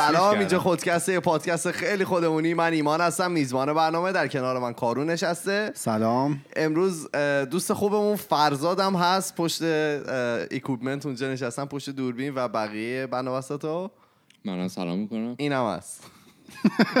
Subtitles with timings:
[0.00, 0.58] سلام اینجا.
[0.58, 2.54] خودکسته یه پادکست خیلی خودمونی.
[2.54, 5.70] من ایمان هستم میزبان برنامه در کنار من کارون نشسته.
[5.74, 6.40] سلام.
[6.56, 7.10] امروز
[7.50, 9.62] دوست خوبمون فرزادم هست پشت
[10.50, 13.90] اکوپمنت اونجا نشستن پشت دوربین و بقیه بنابسطا
[14.44, 15.34] من سلام می‌کنم.
[15.38, 16.04] اینم هست.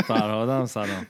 [0.06, 1.06] فرهادم سلام.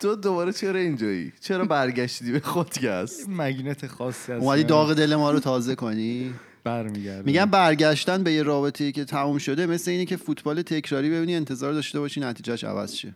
[0.00, 5.30] تو دوباره چرا اینجایی؟ چرا برگشتی به خودکست؟ مگنت خاصی از اومدی داغ دل ما
[5.30, 6.34] رو تازه کنی؟
[6.66, 11.34] برمیگرده میگم برگشتن به یه رابطه که تموم شده مثل اینه که فوتبال تکراری ببینی
[11.34, 13.14] انتظار داشته باشی نتیجهش عوض شه.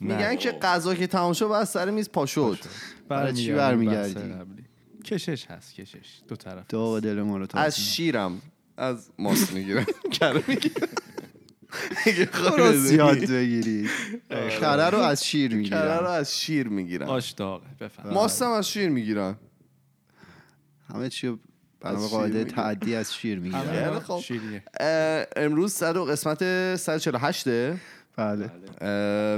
[0.00, 2.58] میگن که غذا که تمام شد بعد سر میز پا شد
[3.08, 4.34] برای چی برمیگردی؟
[5.04, 6.20] کشش هست کشش.
[6.28, 8.42] دو طرف داغ دل ما رو از شیرم
[8.76, 9.86] از ماست می‌گیرم.
[10.20, 10.88] کره می‌گیرم.
[12.50, 13.90] درست زیاد بگیرید
[14.60, 17.08] خره رو از شیر کره رو می‌گیرن از شیر می‌گیرم.
[17.08, 19.36] آش داغه بفهم ماستم از شیر می‌گیرن
[20.88, 21.38] همه چی
[21.82, 22.44] شیر قاعده.
[22.44, 24.20] تعدی از شیر می‌گیرن خوب.
[24.20, 24.62] شیریه.
[25.36, 27.44] امروز صد و قسمت 148
[28.16, 28.50] بله.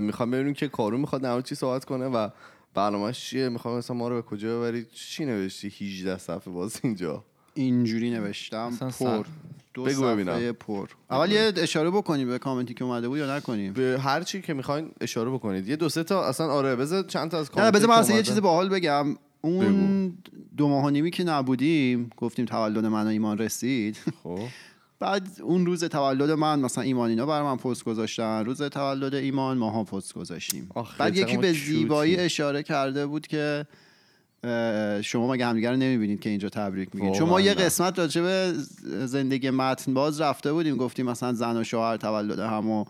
[0.01, 2.29] می‌خوام ببینیم که کارون می‌خواد مورد چی صحبت کنه و
[2.75, 3.49] برنامه‌اش چیه.
[3.49, 8.71] می‌خوام مثلا ما رو به کجا ببری چی نوشتی 18 صفحه باز اینجا؟ اینجوری نوشتم.
[8.99, 9.25] پر.
[9.75, 10.53] دو بگو صفحه ببینم.
[10.53, 10.89] پر.
[11.11, 14.55] اول یه اشاره بکنیم به کامنتی که اومده بود یا نکنیم؟ به هر چی که
[14.55, 15.69] می‌خواین اشاره بکنید.
[15.69, 18.17] یه دو سه تا اصلا آره بذار چند تا از نه کامنت بذار من اصلا
[18.17, 18.23] یه.
[18.23, 19.17] چیز باحال بگم.
[19.45, 20.13] اون
[20.57, 23.99] دو ماه و نیمی که نبودیم گفتیم تولد من و ایمان رسید.
[24.23, 24.39] خب.
[25.01, 28.45] بعد اون روز تولد من مثلا ایمان اینا برای من پست گذاشتن.
[28.45, 30.71] روز تولد ایمان ماها پست گذاشتیم.
[30.99, 31.53] بعد یکی به.
[31.53, 33.67] زیبایی اشاره کرده بود که
[35.03, 37.55] شما مگه همدیگه رو نمی‌بینید که اینجا تبریک میگید چون ما یه.
[37.55, 38.53] قسمت راجع به
[39.07, 40.77] زندگی متن باز رفته بودیم.
[40.77, 42.85] گفتیم مثلا زن و شوهر تولد همو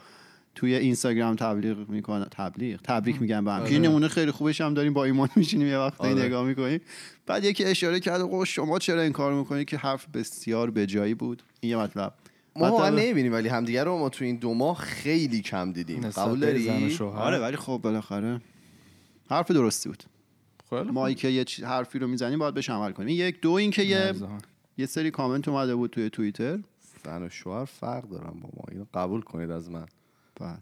[0.54, 4.74] توی اینستاگرام تبلیغ می‌کنه تبلیغ؟ تبریک میگن به هم که یه نمونه خیلی خوبش هم
[4.74, 6.24] داریم با ایمان میشینیم یه وقتی آره.
[6.24, 6.80] نگاه می‌کنیم.
[7.26, 11.14] بعد یکی اشاره کرد "آقا شما چرا این کار می‌کنید که حرف بسیار به جایی
[11.14, 12.14] بود؟ این یه مطلب.
[12.56, 16.10] ما واقعا نمی‌بینیم ولی همدیگه رو ما تو این دو ماه خیلی کم دیدیم.
[16.10, 18.40] قبول و داری آره ولی خب بالاخره
[19.30, 20.04] حرف درستی بود.
[20.70, 23.08] خیلی ما که یه حرفی رو می‌زنیم باید بهش عمل کنیم.
[23.08, 24.12] یک دو این که یه.
[24.78, 26.58] یه سری کامنت اومده بود توی توییتر.
[27.04, 28.64] زن و شوهر فرق دارن با ما.
[28.70, 29.86] اینو قبول کنید از من.
[30.40, 30.56] بله.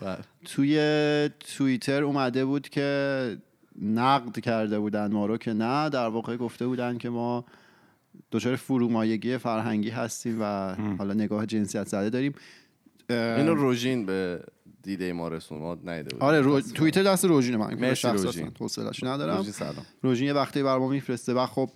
[0.00, 0.18] بله.
[0.44, 3.36] توی توییتر اومده بود که
[3.82, 7.44] نقد کرده بودن ما رو که نه در واقع گفته بودن که ما
[8.32, 12.34] دچار فرومایگی فرهنگی هستیم و حالا نگاه جنسیت زده داریم.
[13.10, 14.42] اینو روژین به
[14.82, 16.60] دیده ما رسون ما نیده بود آره رو...
[16.60, 17.74] توییتر دست روژینه من.
[17.74, 18.50] مرسی روژین.
[18.60, 19.36] حوصله‌اش ندارم.
[19.36, 19.86] روژین سلام.
[20.02, 21.70] روژین یه وقتی بر ما میفرسته و خب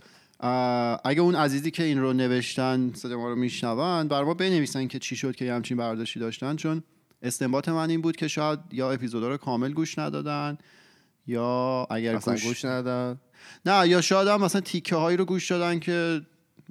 [1.04, 4.98] اگه اون عزیزی که این رو نوشتن صدا ما رو میشنون بر ما بنویسن که
[4.98, 6.82] چی شد که یه همچین برداشتی داشتن چون
[7.24, 10.58] استنباط من این بود که شاید یا اپیزودا رو کامل گوش ندادن
[11.26, 13.20] یا اگر اصلا گوش, گوش ندن
[13.66, 16.20] نه یا شاید هم مثلا تیکه هایی رو گوش دادن که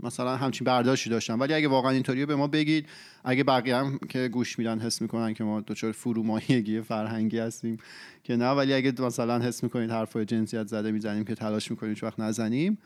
[0.04, 1.40] مثلا همچین برداشتی داشتن.
[1.40, 2.88] ولی اگه واقعا اینطوریه به ما بگید.
[3.24, 7.78] اگه بقیه هم که گوش میدن حس می‌کنن که ما دچار فرومایگی فرهنگی هستیم
[8.24, 8.50] که نه.
[8.50, 12.78] ولی اگه مثلا حس می‌کنید حرفای جنسیت زده می‌زنیم که تلاش می‌کنیم هیچ وقت نزنیم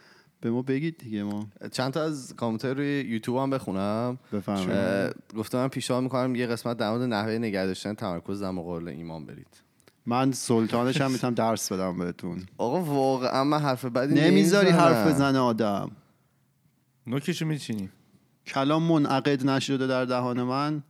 [0.42, 1.48] به ما بگید دیگه ما.
[1.72, 4.18] چند تا از کامنت روی یوتیوب هم بخونم.
[4.34, 4.72] بفرمایید.
[4.72, 8.88] اه، گفتم من پیشنهاد می‌کنم یه قسمت در مورد نحوه نگه داشتن تمرکز در مقابل
[8.88, 9.62] ایمان برید.
[10.06, 12.46] من سلطانش هم می‌تونم درس بدم بهتون.
[12.58, 14.70] آقا واقعا من حرف بدی نمی‌ذاری.
[14.70, 15.92] حرف بزنه آدم.
[17.08, 17.90] نوکشو میچینی.
[18.48, 20.84] کلام منعقد نشده در دهان من.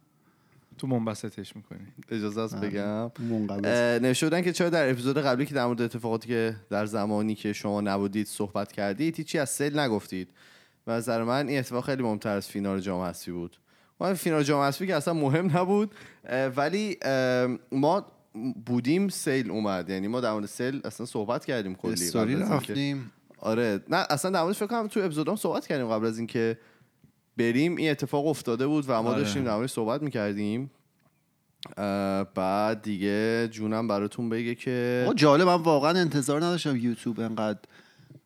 [0.78, 1.80] تو منبسطش می‌کنی.
[2.12, 3.12] اجازه است بگم.
[3.20, 3.66] منقبض.
[3.66, 7.36] اه، نوشته بودن که چرا در اپیزود قبلی که در مورد اتفاقاتی که در زمانی
[7.36, 10.30] که شما نبودید صحبت کردید هیچی از سیل نگفتید.
[10.88, 13.58] و از نظر من این اتفاق خیلی مهمتر از فینال جام حذفی بود.
[14.00, 15.92] ما فینال جام حذفی که اصلا مهم نبود
[16.26, 18.06] اه، ولی اه، ما
[18.66, 19.90] بودیم سیل اومد.
[19.90, 23.12] یعنی ما در مورد سیل اصلا صحبت کردیم کلی استوری رفتیم.
[23.40, 23.80] آره.
[23.90, 26.58] نه اصلا در موردش فکر کنم تو اپیزودام صحبت کردیم قبل از اینکه
[27.38, 29.22] بریم این اتفاق افتاده بود و ما آره.
[29.22, 30.72] داشتیم در صحبت می‌کردیم
[32.36, 37.60] بعد دیگه جونم براتون بگه که آقا جالب من واقعا انتظار نداشتم یوتیوب انقدر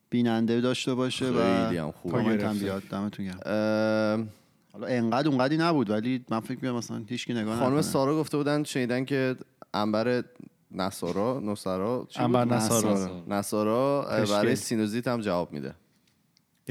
[0.10, 2.20] بیننده داشته باشه خیلی و هم خوب.
[2.60, 4.30] بیاد دمتون گرم
[4.74, 7.82] حالا انقدر اونقدی نبود ولی من فکر می‌کنم مثلا هیچ کی نگاه خانم.
[7.82, 9.36] سارا گفته بودن شنیدن که
[9.74, 10.24] انبر
[10.72, 13.24] نصارا نصارا چی انبر بود؟ نصارا.
[13.28, 14.02] نصارا.
[14.32, 15.74] برای سینوزیت هم جواب میده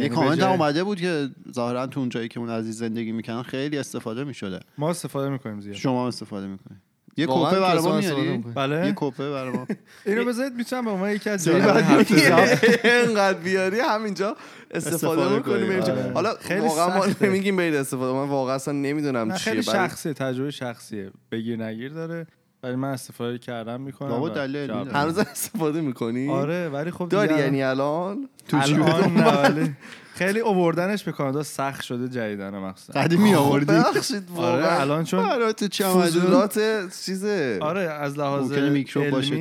[0.00, 2.79] یه یعنی کامنت به هم اومده بود که ظاهرا تو اون جایی که اون عزیز
[2.79, 4.61] زندگی می‌کنن خیلی استفاده می‌شده.
[4.79, 5.76] ما استفاده می‌کنیم زیاد.
[5.76, 6.81] شما استفاده می‌کنید
[7.17, 8.87] یه کوپه برای ما استفاده میاری؟ بله.
[8.87, 9.67] یه کوپه برای ما.
[10.06, 11.49] اینو بذارید می‌تونم به عنوان یکی از.
[12.85, 14.37] اینقدر بیاری همینجا
[14.70, 15.81] استفاده استفاده می‌کنیم.
[15.81, 16.12] آره.
[16.12, 17.06] حالا خیلی واقعا ما.
[17.20, 18.12] نمیگیم برید استفاده.
[18.12, 19.37] من واقعا اصلا نمی‌دونم چیه.
[19.37, 21.11] خیلی شخصیه تجربه شخصیه.
[21.32, 22.26] بگیر نگیر داره.
[22.62, 24.71] ولی من استفاده کردم می‌کنم بابا دلیل.
[24.71, 29.77] هنوز استفاده می‌کنی؟ آره ولی خب داری یعنی الان؟ الان نه ولی
[30.15, 33.01] خیلی اووردنش به کانادا سخت شده جدیدن مخصوصا.
[33.01, 36.59] قدیمی آوردی؟ ببخشید آره الان چون برای تو فضولات
[37.05, 38.87] چیزه؟ آره از لحاظ علمی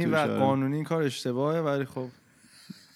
[0.06, 0.38] و آره.
[0.38, 2.08] قانونی این کار اشتباهه ولی خب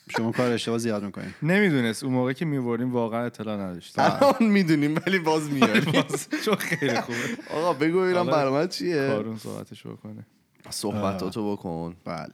[0.09, 2.03] شما کار اشتباه زیاد می‌کنید نمی‌دونست.
[2.03, 6.03] اون موقع که میوردیم واقعا اطلاع نداشت الان می‌دونیم ولی باز میاری
[6.45, 7.17] چون خیلی خوبه.
[7.53, 10.25] آقا بگو ببینم برنامه چیه؟ کارون صحبتش بکنه.
[10.69, 11.95] صحبتاتو بکن.
[12.05, 12.31] بله.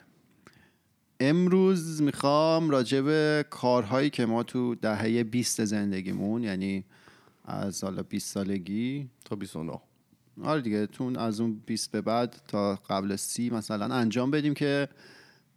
[1.19, 6.86] امروز می‌خوام راجع به کارهایی که ما تو دهه 20 زندگیمون یعنی
[7.45, 9.10] از حالا 20 سالگی.
[9.25, 9.80] تا 29
[10.44, 14.89] آره دیگه تون از اون 20 به بعد تا قبل سی مثلا انجام بدیم که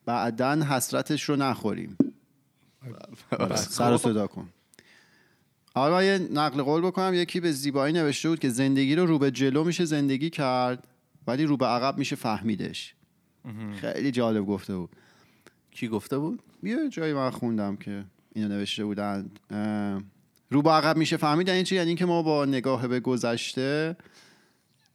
[0.04, 1.96] بعدا حسرتش رو نخوریم.
[3.54, 4.48] سر و صدا کن.
[5.74, 7.14] حالا یه نقل قول بکنم.
[7.14, 10.88] یکی به زیبایی نوشته بود که زندگی رو رو به جلو میشه زندگی کرد
[11.26, 12.94] ولی رو به عقب میشه فهمیدش.
[13.80, 14.90] خیلی جالب گفته بود.
[15.70, 19.30] کی گفته بود؟ یه جایی من خوندم که اینو نوشته بودن.
[20.50, 21.48] رو به عقب میشه فهمید.
[21.48, 23.96] یعنی چی؟ یعنی اینکه ما با نگاه به گذشته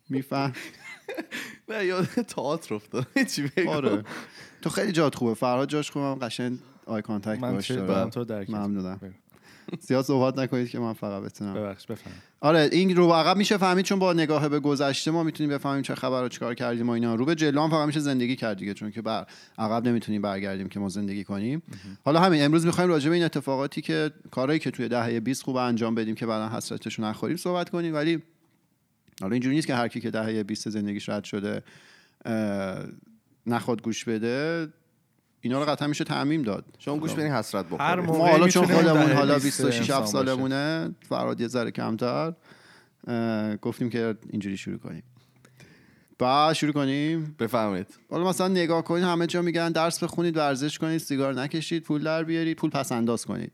[0.10, 0.54] میفهم
[1.70, 3.08] نه یاد تئاتر افتاد.
[3.34, 4.04] چی آره.
[4.62, 5.34] تو خیلی جات خوبه.
[5.34, 6.16] فرهاد جاش خوبم.
[6.16, 6.60] قشنگ.
[6.88, 7.72] eye contact باش
[8.50, 9.00] ممنونم.
[9.80, 11.54] زیاد صحبت نکنید که من فقط بتونم.
[11.54, 15.54] ببخش بفهم آره این رو عقب میشه فهمید چون با نگاه به گذشته ما می‌تونیم
[15.54, 17.16] بفهمیم چه خبر و چیکار کردیم و اینا.
[17.16, 19.26] رو به جلو هم فقط میشه زندگی کرد دیگه چون که بر
[19.58, 21.62] عقب نمی‌تونیم برگردیم که ما زندگی کنیم.
[22.06, 25.56] حالا همین امروز می‌خوایم راجع به این اتفاقاتی که کارهایی که توی دهه 20 خوب
[25.56, 27.94] انجام بدیم که بعدا حسرتشو نخوریم صحبت کنیم.
[27.94, 28.24] ولی
[29.22, 31.64] حالا اینجوری نیست که هر کی که دهه 20 زندگیش رد شده
[33.48, 34.68] نخواد گوش بده
[35.42, 36.66] اینا رو قطعا میشه تعمیم داد.
[36.80, 40.26] شما گوش بدین حسرت بخورید ما حالا چون خودمون حالا 20 26 انسان 7 باشه.
[40.26, 42.34] سالمونه فراد یه ذره کمتر
[43.62, 45.04] گفتیم که اینجوری شروع کنیم.
[46.20, 50.98] بعد شروع کنیم؟ بفهمید حالا مثلا نگاه کنید همه جا میگن درس بخونید ورزش کنید
[50.98, 53.52] سیگار نکشید پول در بیارید پول پس انداز کنید.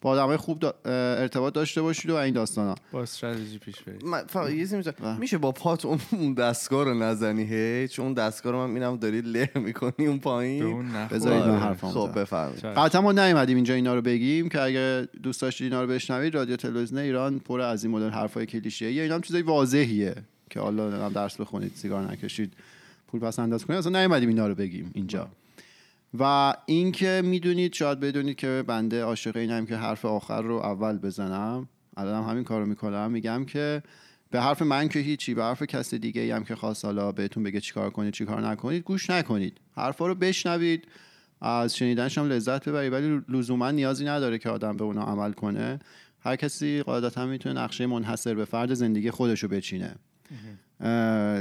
[0.00, 2.74] با آدمای خوب دا- ارتباط داشته باشید و این داستانا.
[2.92, 4.04] با استراتژی پیش برید.
[4.04, 4.96] من فقط یه چیزی می‌ذارم.
[5.02, 5.18] بله.
[5.18, 9.20] میشه با پات اون دستگاه رو نزنی هی چون اون دستگاه رو من می‌بینم داری
[9.20, 10.92] له می‌کنی اون پایین.
[11.10, 11.60] بذارید من آره.
[11.60, 12.74] حرفامو خب چشم.
[12.74, 16.56] قطعا ما نیومدیم اینجا اینا رو بگیم که اگه دوست داشتید اینا رو بشنوید رادیو
[16.56, 20.14] تلویزیون ایران پر از این مدل حرفای کلیشه‌ای اینا هم چیزای واضحیه
[20.50, 22.52] که حالا درس بخونید سیگار نکشید
[23.08, 23.78] پول پس انداز کنید.
[23.78, 25.28] اصلا نیومدیم اینا رو بگیم اینجا.
[26.18, 31.68] و اینکه می‌دونید شاید بدونید که بنده عاشق اینم که حرف آخر رو اول بزنم.
[31.96, 33.10] الان هم همین کارو می‌کنم.
[33.10, 33.82] میگم که
[34.30, 37.42] به حرف من که هیچی به حرف کس دیگه ای هم که خواست حالا بهتون
[37.42, 39.60] بگه چیکار کنید چیکار نکنید گوش نکنید.
[39.76, 40.88] حرفا رو بشنوید.
[41.40, 42.92] از شنیدنش هم لذت ببرید.
[42.92, 45.78] ولی لزوما نیازی نداره که آدم به اونا عمل کنه.
[46.20, 49.94] هر کسی قاعدتا می‌تونه نقشه منحصر به فرد زندگی خودش رو بچینه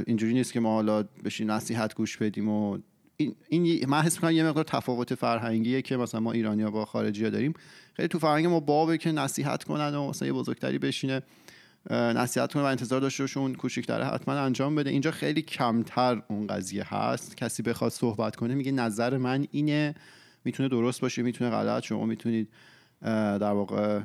[0.07, 2.77] اینجوری نیست که ما حالا بشین نصیحت گوش بدیم و
[3.17, 7.23] این, این من حس می‌کنم یه مقدار تفاوت فرهنگیه که مثلا ما ایرانیا با خارجی
[7.23, 7.53] ها داریم.
[7.94, 11.21] خیلی تو فرهنگ ما بابه که نصیحت کنن و مثلا یه بزرگتری بشینه
[11.89, 14.89] نصیحت کنه و انتظار داشته باشه اون کوچیک‌تره حتما انجام بده.
[14.89, 17.38] اینجا خیلی کمتر اون قضیه هست.
[17.38, 19.95] کسی بخواد صحبت کنه میگه نظر من اینه
[20.45, 22.50] می‌تونه درست باشه می‌تونه غلط شما می‌تونید
[23.01, 24.01] در واقع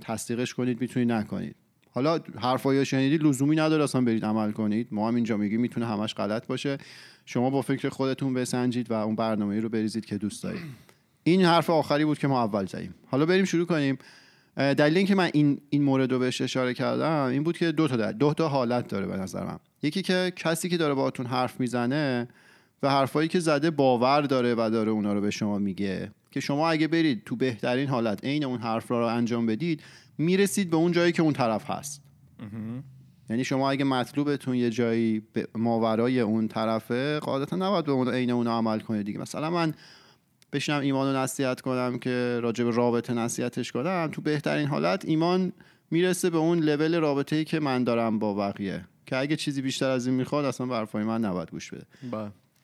[0.00, 1.54] تصدیقش کنید می‌تونید نکنید.
[1.90, 4.88] حالا حرفایی شنیدید لزومی نداره اصلا برید عمل کنید.
[4.90, 6.78] ما هم اینجا میگیم می‌تونه همش غلط باشه.
[7.30, 10.62] شما با فکر خودتون بسنجید و اون برنامه رو بریزید که دوست دارید.
[11.22, 12.94] این حرف آخری بود که ما اول زدیم.
[13.06, 13.98] حالا بریم شروع کنیم.
[14.56, 17.96] دلیل اینکه من این این مورد رو بهش اشاره کردم این بود که دو تا
[17.96, 18.12] دل...
[18.12, 19.58] دو تا حالت داره به نظر من.
[19.82, 22.28] یکی که کسی که داره باهاتون حرف می‌زنه
[22.82, 26.70] و حرفایی که زده باور داره و داره اونا رو به شما میگه که شما
[26.70, 29.82] اگه برید تو بهترین حالت عین اون حرف را رو انجام بدید
[30.18, 32.02] می‌رسید به اون جایی که اون طرف هست.
[33.30, 35.22] یعنی شما اگه مطلوبتون یه جایی
[35.54, 39.18] ماورای اون طرفه قاعدتا نباید به اون عین اون عمل کنید دیگه.
[39.18, 39.74] مثلا من
[40.52, 45.52] بشینم ایمان رو نصیحت کنم که راجع به رابطه نصیحتش کنم تو بهترین حالت ایمان
[45.90, 48.84] می‌رسه به اون لول رابطه ای که من دارم با بقیه.
[49.06, 51.86] که اگه چیزی بیشتر از این می‌خواد اصلا به حرفای من نباید گوش بده.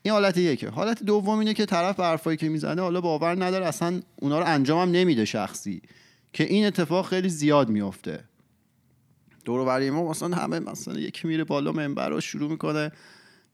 [0.02, 0.68] این حالت یکه.
[0.68, 4.44] حالت دوم اینه که طرف به حرفایی که می‌زنه حالا باور نداره اصلا اونا رو
[4.46, 5.82] انجامم نمیده شخصی.
[6.32, 8.24] که این اتفاق خیلی زیاد میفته
[9.44, 12.92] دور و برای ما مثلا همه مثلا یکی میره بالا منبر رو شروع می‌کنه.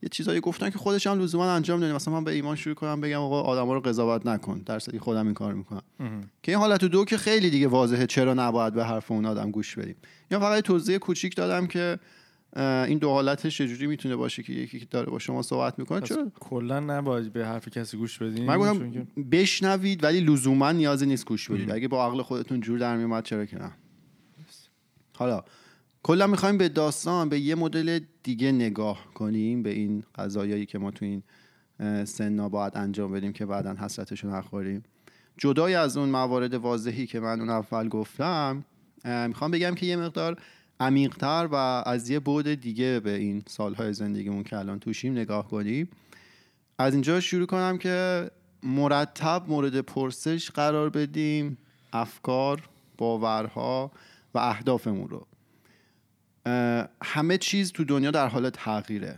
[0.03, 1.95] یه چیزایی گفتن که خودش هم لزوما انجام نمیده.
[1.95, 4.63] مثلا من به ایمان شروع کنم بگم آقا آدما رو قضاوت نکن.
[4.67, 5.83] در خودم این کار می‌کنم.
[6.43, 9.79] که این حالت دو که خیلی دیگه واضحه چرا نباید به حرف اون آدم گوش
[9.79, 9.97] بدیم.
[10.31, 11.99] یا فقط یه توضیح کوچیک دادم که
[12.57, 16.33] این دو حالتش چجوری می‌تونه باشه که یکی که داره با شما صحبت می‌کنه؟ چرا؟
[16.41, 21.51] کلا نباید به حرف کسی گوش بدیم؟ من گفتم بشنوید ولی لزوما نیازی نیست گوش
[21.51, 21.71] بدید.
[21.71, 23.73] اگه با عقل خودتون جور در میومد چرا که نه؟
[25.17, 25.45] حالا
[26.03, 30.91] کلا می‌خوایم به داستان به یه مدل دیگه نگاه کنیم به این قضایایی که ما
[30.91, 31.23] تو این
[32.05, 34.83] سنا باید انجام بدیم که بعدا حسرتش رو نخوریم.
[35.39, 38.65] جدای از اون موارد واضحی که من اون اول گفتم
[39.05, 40.37] می‌خوام بگم که یه مقدار
[40.81, 41.55] عمیقتر و
[41.87, 45.89] از یه بعد دیگه به این سالهای زندگیمون که الان توشیم نگاه کنیم.
[46.79, 48.31] از اینجا شروع کنم که
[48.63, 51.59] مرتب مورد پرسش قرار بدیم
[51.93, 53.91] افکار باورها
[54.35, 55.27] و اهدافمون رو.
[57.03, 59.17] همه چیز تو دنیا در حال تغییره.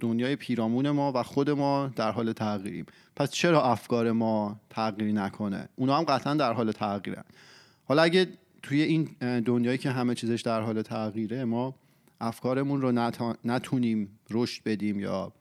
[0.00, 2.86] دنیای پیرامون ما و خود ما در حال تغییریم.
[3.16, 7.24] پس چرا افکار ما تغییری نکنه؟ اونا هم قطعا در حال تغییرن.
[7.84, 8.28] حالا اگه
[8.62, 9.04] توی این
[9.40, 11.74] دنیایی که همه چیزش در حال تغییره ما
[12.20, 15.32] افکارمون رو نتا- نتونیم رشد بدیم یا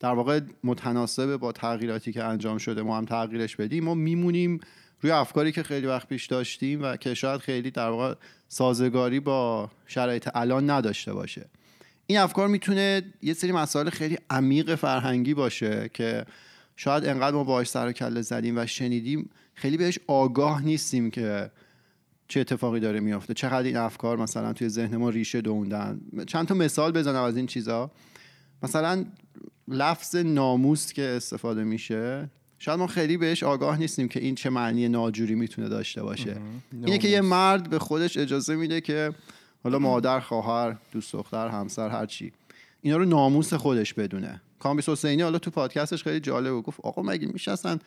[0.00, 4.60] در واقع متناسب با تغییراتی که انجام شده ما هم تغییرش بدیم ما میمونیم
[5.00, 8.14] روی افکاری که خیلی وقت پیش داشتیم و که شاید خیلی در واقع
[8.48, 11.46] سازگاری با شرایط الان نداشته باشه.
[12.06, 16.24] این افکار می‌تونه یه سری مسائل خیلی عمیق فرهنگی باشه که
[16.76, 21.50] شاید انقدر ما باهاش سر و کله زدیم و شنیدیم خیلی بهش آگاه نیستیم که
[22.28, 23.34] چه اتفاقی داره میافته.
[23.34, 27.46] چقدر این افکار مثلا توی ذهن ما ریشه دووندن چند تا مثال بزنم از این
[27.46, 27.90] چیزا.
[28.62, 29.04] مثلا
[29.68, 34.88] لفظ ناموس که استفاده میشه شاید ما خیلی بهش آگاه نیستیم که این چه معنی
[34.88, 36.36] ناجوری می‌تونه داشته باشه.
[36.72, 39.12] اینه که یه مرد به خودش اجازه میده که
[39.64, 42.32] حالا مادر خواهر دوست دختر همسر هر چی
[42.82, 44.40] اینا رو ناموس خودش بدونه.
[44.58, 46.64] کامبیس حسینی حالا تو پادکستش خیلی جالب بود.
[46.64, 47.78] گفت آقا مگه میشه اصلا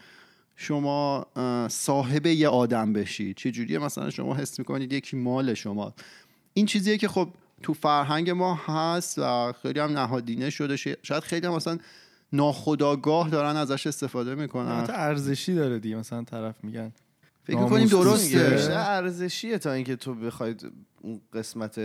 [0.55, 1.25] شما
[1.69, 5.93] صاحب یه آدم بشید چه جوریه مثلا شما حس می‌کنید یکی مال شما؟
[6.53, 7.29] این چیزیه که خب
[7.63, 10.75] تو فرهنگ ما هست و خیلی هم نهادینه شده.
[11.03, 11.77] شاید خیلی هم مثلا
[12.33, 14.71] ناخداگاه دارن ازش استفاده می‌کنن.
[14.71, 16.91] البته ارزشی داره دیگه مثلا طرف میگن.
[17.43, 17.91] فکر دیگه.
[17.91, 20.71] درسته بیشتر ارزشیه تا اینکه تو بخواید
[21.01, 21.79] اون قسمت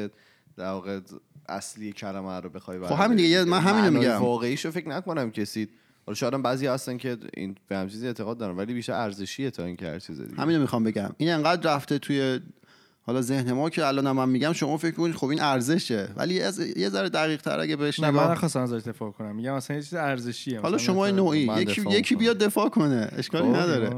[0.56, 1.00] در واقع
[1.48, 4.22] اصلی کلمه رو بخوای خب همین دیگه، من همینو معنای میگم.
[4.22, 5.68] واقعیشو فکر نکنم کسی
[6.06, 9.50] حالا شاید هم بعضی هستن که این به هم چیزی اعتقاد دارن ولی بیشتر ارزشیه
[9.50, 10.42] تا اینکه هر چیز دیگه.
[10.42, 11.10] همینو می‌خوام بگم.
[11.16, 12.40] این انقدر رفته توی
[13.06, 16.08] حالا ذهن ما که الان من میگم شما فکر کنید خب این ارزشه.
[16.16, 19.36] ولی از یه ذره دقیق تر اگه بهش نه من نگاه نخواستم ازش دفاع کنم.
[19.36, 20.60] میگم مثلا یه چیز ارزشیه.
[20.60, 22.16] حالا شما نوعی یکی یکی.
[22.16, 23.08] بیاد دفاع کنه.
[23.12, 23.90] اشکالی نداره.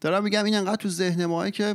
[0.00, 1.74] دارم میگم این انقدر تو ذهن ماه که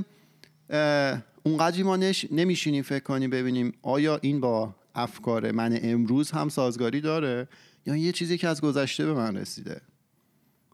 [1.44, 2.26] اونقدری ما نش...
[2.32, 7.48] نمیشینیم فکر کنیم ببینیم آیا این با افکار من امروز هم سازگاری داره
[7.86, 9.82] یا یه چیزی که از گذشته به من رسیده.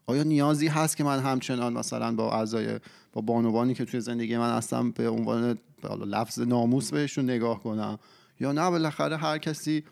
[0.06, 2.80] آیا نیازی هست که من همچنان مثلا با اعضای
[3.12, 5.58] با بانوانی که توی زندگی من هستم به عنوان
[5.88, 7.98] لفظ ناموس بهشون نگاه کنم.
[8.40, 9.84] یا نه بالاخره هر کسی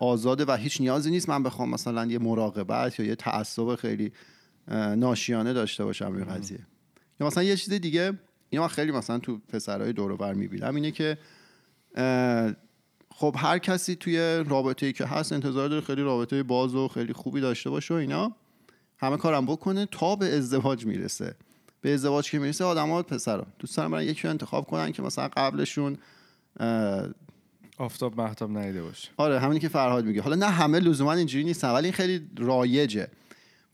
[0.00, 4.12] آزاده و هیچ نیازی نیست من بخوام مثلا یه مراقبت یا یه تعصب خیلی
[4.96, 6.58] ناشیانه داشته باشم روی قضیه.
[7.20, 8.12] یا مثلا یه چیز دیگه
[8.50, 11.18] اینو من خیلی مثلا تو پسرهای دور و بر می‌بینم اینه که
[13.10, 17.12] خب هر کسی توی رابطه ای که هست انتظار داره خیلی رابطه باز و خیلی
[17.12, 18.36] خوبی داشته باشه و اینا
[18.98, 21.34] همه کارم بکنه تا به ازدواج می‌رسه.
[21.80, 23.46] به ازدواج که می‌رسه آدما پسرا.
[23.58, 25.98] دوست دارن برن یکی رو انتخاب کنن که مثلا قبلشون
[27.78, 29.08] آفتاب محتاب ندیده باشه.
[29.16, 30.22] آره همینی که فرهاد میگه.
[30.22, 33.08] حالا نه همه لزوما اینجوری نیستن ولی این خیلی رایجه.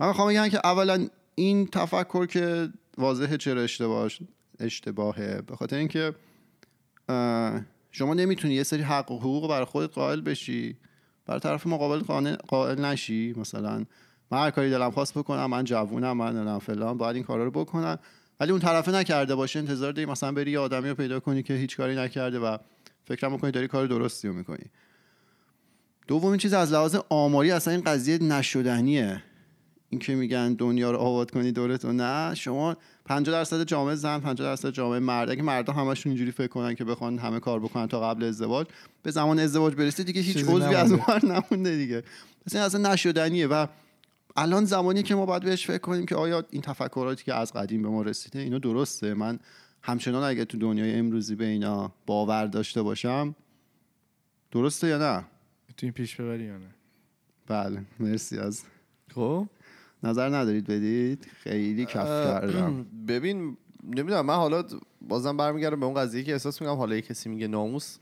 [0.00, 4.10] من می‌خوام بگم که اولا این تفکر که واضحه چرا اشتباه
[4.60, 5.42] اشتباهه.
[5.42, 6.14] به خاطر اینکه
[7.90, 10.76] شما نمی‌تونی یه سری حق و حقوق برای خودت قائل بشی
[11.26, 13.84] برای طرف مقابل قائل نشی مثلا.
[14.30, 17.50] من هر کاری دلم خواست بکنم من جوونم من نمی‌دونم فلان باید این کارا رو
[17.50, 17.98] بکنم
[18.40, 21.54] ولی اون طرفه نکرده باشه انتظار داری مثلا بری یه آدمی رو پیدا کنی که
[21.54, 22.56] هیچ کاری نکرده و
[23.04, 24.64] فکرم می‌کنی داری کار درستی رو می‌کنی.
[26.06, 29.22] دومین چیز از لحاظ آماری اصلا این قضیه نشدنیه.
[29.90, 32.34] این که میگن دنیا رو آباد کنی دورتو نه.
[32.34, 35.30] شما 50 درصد جامعه زن 50 درصد جامعه مرد.
[35.30, 38.66] اگه مردا همشون اینجوری فکر کنن که بخوان همه کار بکنن تا قبل ازدواج
[39.02, 40.92] به زمان ازدواج برسه دیگه هیچ عضوی از.
[40.92, 42.02] اون نمونده دیگه.
[42.46, 43.66] مثلا اصلا نشدنیه و
[44.36, 47.82] الان زمانی که ما باید بهش فکر کنیم که آیا این تفکراتی که از قدیم
[47.82, 49.38] به ما رسیده اینا درسته؟ من
[49.82, 53.34] همچنان اگه تو دنیای امروزی به اینا باور داشته باشم
[54.52, 55.24] درسته یا نه؟
[55.68, 56.74] می‌تونی پیش ببری یا نه؟
[57.46, 58.62] بله مرسی از
[59.14, 59.46] خب؟
[60.02, 62.86] نظر ندارید بدید؟ خیلی کف کردم.
[63.08, 64.64] ببین نمی‌دونم من حالا
[65.00, 67.96] بازم برمیگردم به اون قضیه که احساس می‌کنم حالا یه کسی میگه ناموس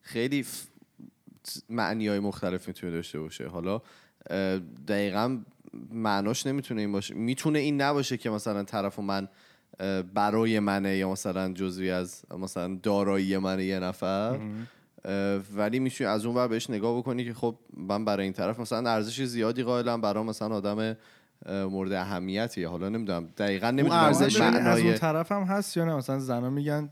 [0.00, 0.66] خیلی ف...
[1.68, 3.48] معنی های مختلف می‌تونه داشته باشه.
[3.48, 3.82] حالا
[4.88, 5.40] دقیقا
[5.90, 7.14] معناش نمی‌تونه این باشه.
[7.14, 9.28] می‌تونه این نباشه که مثلا طرف من
[9.80, 14.38] اه، برای منه یا مثلا جزوی از مثلا دارایی منه یه نفر.
[15.54, 18.90] ولی می‌تونی از اون ور بهش نگاه بکنی که خب من برای این طرف مثلا
[18.90, 20.96] ارزش زیادی قائلم برای مثلا آدم
[21.46, 22.68] مورد اهمیتیه.
[22.68, 26.90] حالا نمی‌دونم دقیقا نمی‌دونم ارزش از اون طرف هم هست یا نه؟ مثلا زنا میگن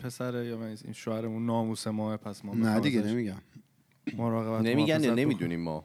[0.00, 3.36] پسر یا من این شوهرمون ناموس ماه پس ما نه دیگه نمیگم.
[4.18, 5.10] مراقبت نمیگن.
[5.10, 5.84] نمی‌دونیم ما؟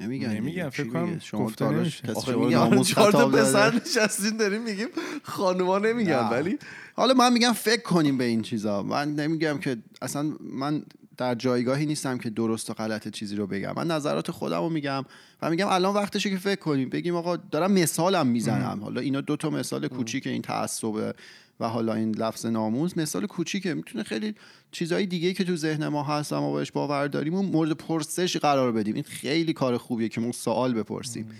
[0.00, 0.68] نمیگن نمیگن،.
[0.68, 2.02] فکر کنم گفته نمیشه.
[2.02, 4.88] کسی آخه میگن چهار تا؟ پسر نشستین داریم میگیم
[5.22, 6.30] خانوما نمیگن نه.
[6.30, 6.58] ولی
[6.94, 10.82] حالا من میگم فکر کنیم به این چیزا من نمیگم که اصلا من
[11.16, 15.04] در جایگاهی نیستم که درست و غلط چیزی رو بگم من نظرات خودم رو میگم
[15.42, 19.36] و میگم الان وقتشه که فکر کنیم بگیم آقا دارم مثالم می‌زنم حالا اینا دو
[19.36, 21.14] تا مثال کوچیک این تعصبه
[21.60, 23.74] و حالا این لفظ ناموس مثال کوچیکه.
[23.74, 24.34] می‌تونه خیلی
[24.70, 28.36] چیزهای دیگه که تو ذهن ما هست و ما بهش باور داریم اون مورد پرسش
[28.36, 28.94] قرار بدیم.
[28.94, 31.30] این خیلی کار خوبیه که ما سوال بپرسیم.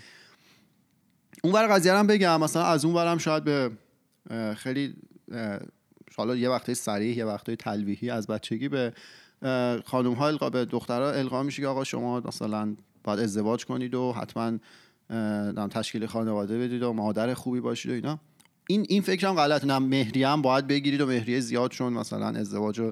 [1.43, 2.39] اون ور قضیه هم بگم.
[2.39, 3.71] مثلا از اون ورم شاید به
[4.55, 4.93] خیلی
[6.17, 8.93] حالا یه وقتای صریح یه وقتای تلویحی از بچگی به
[9.85, 14.13] خانم ها القا به دخترها القا میشه که آقا شما مثلا باید ازدواج کنید و
[14.13, 14.57] حتما
[15.69, 18.19] تشکیل خانواده بدید و مادر خوبی باشید و اینا.
[18.69, 22.79] این این فکرم غلط نه مهریه هم باید بگیرید و مهریه زیاد چون مثلا ازدواج
[22.79, 22.91] رو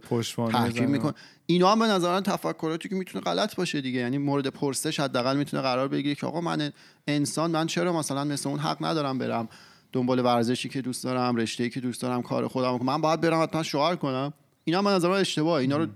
[0.52, 0.90] تحکیم.
[0.90, 1.12] میکن
[1.46, 4.00] اینا هم به نظر من تفکراتی که می‌تونه غلط باشه دیگه.
[4.00, 6.72] یعنی مورد پرسش حداقل می‌تونه قرار بگیره که آقا من
[7.08, 9.50] انسان من چرا مثلا مثل اون حق ندارم برم
[9.94, 13.64] دنبال ورزشی که دوست دارم رشته‌ای که دوست دارم کار خودم من باید برم حتما
[13.64, 14.34] شوهر کنم.
[14.64, 15.88] اینا به نظر من اشتباهه اینا رو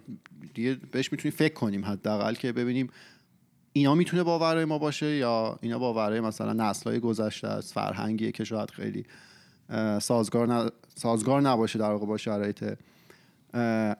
[0.53, 2.89] دیگه بهش می‌تونیم فکر کنیم حداقل که ببینیم
[3.73, 8.71] اینا می‌تونه باورهای ما باشه یا اینا باورهای مثلا نسل‌های گذشته است فرهنگیه که شاید
[8.71, 9.05] خیلی
[10.01, 12.77] سازگار, ن- سازگار نباشه در واقع با شرایط.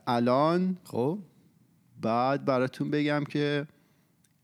[0.07, 1.19] الان خب.
[2.01, 3.67] بعد براتون بگم که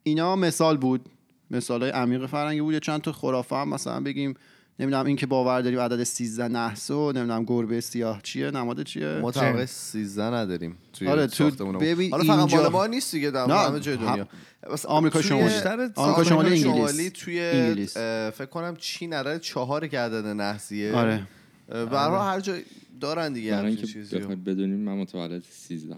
[0.04, 1.10] اینا مثال بود.
[1.52, 2.74] مثال های عمیق فرنگی بود.
[2.74, 4.34] یا چند تا خرافه هم مثلا بگیم.
[4.80, 9.32] نمی‌دونم این که باور داریم عدد 13 نحسو نمی‌دونم گربه سیاه چیه نماد چیه؟ ما
[9.32, 11.52] طبقه 13 نداریم توی آره، تو.
[11.80, 14.10] ببین حالا فقط اینجا- مال ما نیست دیگه در همه جای دنیا.
[14.10, 14.28] هم-
[14.74, 15.44] بس آمریکا توی- شمالی.
[15.56, 17.12] آمریکا آمریکا شمالی شمالی انگلیس.
[17.14, 17.94] توی انگلیس.
[18.38, 20.94] فکر کنم چین عدد چهار که عدد نحسیه.
[20.96, 21.28] آره.
[21.68, 22.62] به هر هر جای
[23.02, 25.96] دارن دیگه اینکه چیزی بدونیم من متولد 13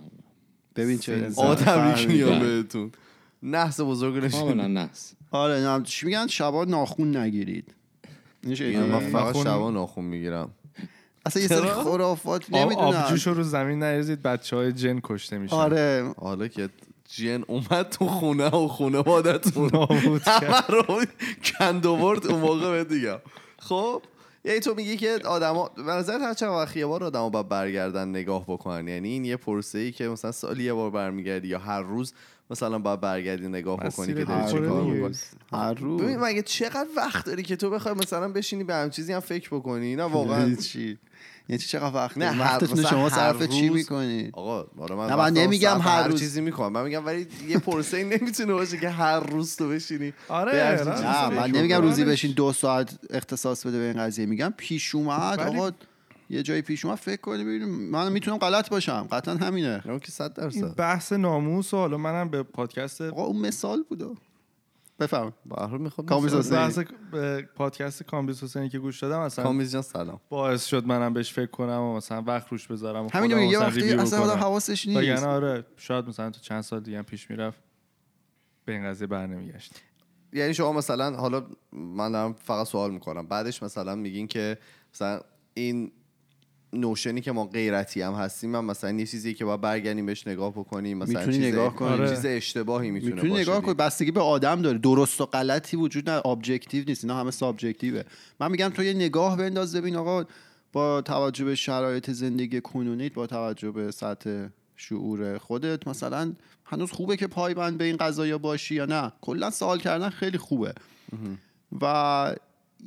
[0.76, 2.40] ببین چه میگم داره.
[2.40, 2.92] بهتون.
[3.44, 5.13] نحس بزرگ نشون کاملا نحس.
[5.32, 7.74] آره نه چی میگن؟ شبا ناخون نگیرید.
[8.56, 10.50] چه من؟ فقط شبا ناخون می‌گیرم
[11.26, 15.56] اصلا یه سری؟ خرافات آب نمی‌دونم آبجوشو رو زمین نریزید بچه های جن کشته میشن
[15.56, 16.70] آره حالا که
[17.10, 20.44] جن اومد تو خونه و خونه مادتون نابود کرد.
[20.44, 21.06] همه رو
[21.44, 23.18] کند آورد اون موقع به دیگم
[23.60, 24.02] خب
[24.46, 28.08] یعنی تو میگی که آدما به نظر هر چند وقت یه بار آدما باید برگردن
[28.10, 31.82] نگاه بکنن یعنی این یه پرسه ای که مثلا سالی یه بار برمیگردی یا هر
[31.82, 32.14] روز
[32.50, 34.84] مثلا باید برگردی نگاه بکنی که داری چه کار.
[34.84, 35.16] می‌کنی.
[35.54, 36.02] هر روز.
[36.02, 39.50] ببین مگه چقدر وقت داری که تو بخوای مثلا بشینی به هم چیزی هم فکر
[39.52, 40.56] بکنی؟ نه واقعا.
[40.72, 40.98] چی.
[41.50, 45.16] یعنی چی چقدر وقت نه، وقتتون شما هر صرف چی می‌کنید آقا آره من نه،
[45.16, 46.20] من نمیگم هر هر روز.
[46.20, 46.72] چیزی می‌کنم.
[46.72, 50.14] من میگم ولی یه پرسه ای نمی‌تونه باشه که هر روز تو بشینی.
[50.28, 51.52] آره، نه من.
[51.52, 52.12] نمیگم روزی آره.
[52.12, 54.26] بشین دو ساعت اختصاص بده به این قضیه.
[54.26, 55.72] میگم پیش اومد آقا
[56.30, 57.70] یه جایی پیش اومد فکر کنی ببینیم.
[57.70, 59.08] من می‌تونم غلط باشم.
[59.12, 59.82] قطعا همینه.
[59.86, 63.84] اون که صد این درصد بحث ناموس و حالا منم به پادکست آقا اون مثال
[63.90, 64.18] بود.
[65.00, 66.84] بفهم به هر حال می‌خوام کامبیز مثال- حسین.
[66.84, 70.20] بحث به پادکست کامبیز حسینی که گوش دادم اصلا کامبیز جان سلام.
[70.30, 73.68] باعث شد منم بهش فکر کنم و مثلا وقت روش بذارم و همین یه مثلا
[73.68, 74.40] وقتی اصلا آدم.
[74.40, 75.24] حواسش نیست.
[75.24, 77.60] آره شاید مثلا تو چند سال دیگه هم پیش می‌رفت
[78.66, 79.72] به این قضیه بر نمیگشت.
[80.34, 83.28] یعنی شما مثلا حالا من دارم فقط سوال می‌کنم.
[83.28, 84.58] بعدش مثلا میگین که
[84.94, 85.22] مثلا
[85.54, 85.92] این
[86.74, 90.28] notion ی که ما غیرتی هم هستیم هم مثلا یه چیزی که باید برگردیم بهش
[90.28, 91.90] نگاه بکنیم مثلا می‌تونی چیز نگاه کنی.
[91.90, 92.10] آره.
[92.10, 93.62] چیز اشتباهی می‌تونه می‌تونی باشه نگاه.
[93.62, 94.78] کنی بستگی به آدم داره.
[94.78, 97.04] درست و غلطی وجود نه objective نیست.
[97.04, 98.04] اینا همه subjective ه.
[98.40, 100.26] من میگم تو یه نگاه بنداز ببین آقا
[100.74, 106.34] با توجه به شرایط زندگی کنونیت با توجه به سطح شعور خودت مثلا
[106.66, 110.74] هنوز خوبه که پایبند به این قضايا باشی یا نه؟ کلا سوال کردن خیلی خوبه.
[111.82, 112.36] و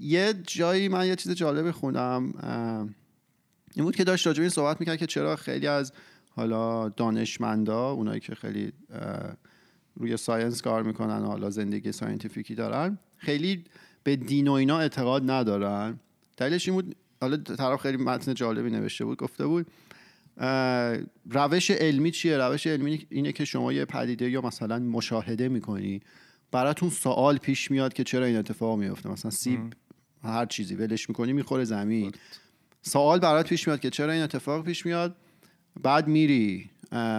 [0.01, 2.33] یه جایی من یه چیز جالب خوندم
[3.75, 5.93] این بود که داشت راجع این صحبت می‌کرد که چرا خیلی از
[6.31, 8.73] حالا دانشمندا اونایی که خیلی
[9.97, 13.65] روی science کار می‌کنن حالا زندگی scientific ی دارن خیلی
[14.05, 16.01] به دین و اینا اعتقاد ندارن.
[16.37, 19.67] دلیلش این بود حالا طرف خیلی متن جالبی نوشته بود گفته بود
[21.31, 26.01] روش علمی چیه؟ روش علمی اینه که شما یه پدیده یا مثلا مشاهده می‌کنی
[26.53, 29.61] براتون سوال پیش میاد که چرا این اتفاق میفته مثلا سیب
[30.23, 32.13] هر چیزی ولش می‌کنی می‌خوره زمین.
[32.83, 35.17] سوال برات پیش میاد که چرا این اتفاق پیش میاد؟
[35.83, 36.71] بعد میری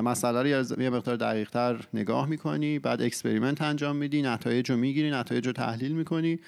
[0.04, 5.12] مسئله رو یه مقدار دقیق تر نگاه می‌کنی بعد experiment انجام میدی نتایج رو می‌گیری
[5.12, 6.40] نتایج رو تحلیل می‌کنی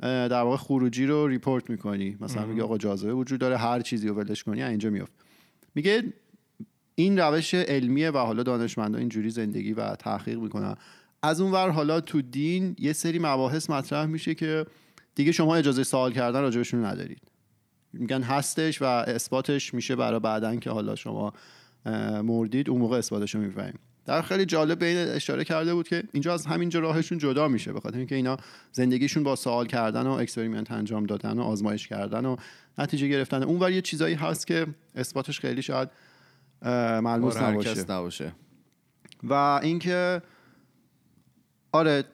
[0.00, 2.16] در واقع خروجی رو report می‌کنی.
[2.20, 5.12] مثلا میگه آقا جاذبه وجود داره هر چیزی رو ولش کنی اینجا میفت
[5.74, 6.12] میگه
[6.94, 10.76] این روش علمیه و حالا دانشمندا اینجوری زندگی و تحقیق می‌کنن.
[11.22, 14.66] از اون ور حالا تو دین یه سری مباحث مطرح میشه که
[15.14, 17.20] دیگه شما اجازه سوال کردن راجبشون ندارید.
[17.92, 21.32] میگن هستش و اثباتش میشه برای بعدن که حالا شما
[22.24, 26.02] مردید اون موقع اثباتش رو می‌فهمیم در خیلی جالب به این اشاره کرده بود که
[26.12, 28.36] اینجا از همینجا راهشون جدا میشه به خاطر اینکه اینا
[28.72, 32.36] زندگیشون با سوال کردن و experiment انجام دادن و آزمایش کردن و
[32.78, 33.42] نتیجه گرفتن.
[33.42, 35.88] اونور یه چیزایی هست که اثباتش خیلی شاید
[37.02, 37.92] ملموس هر نباشه.
[37.92, 38.32] نباشه.
[39.22, 40.22] و اینکه
[41.72, 42.04] آره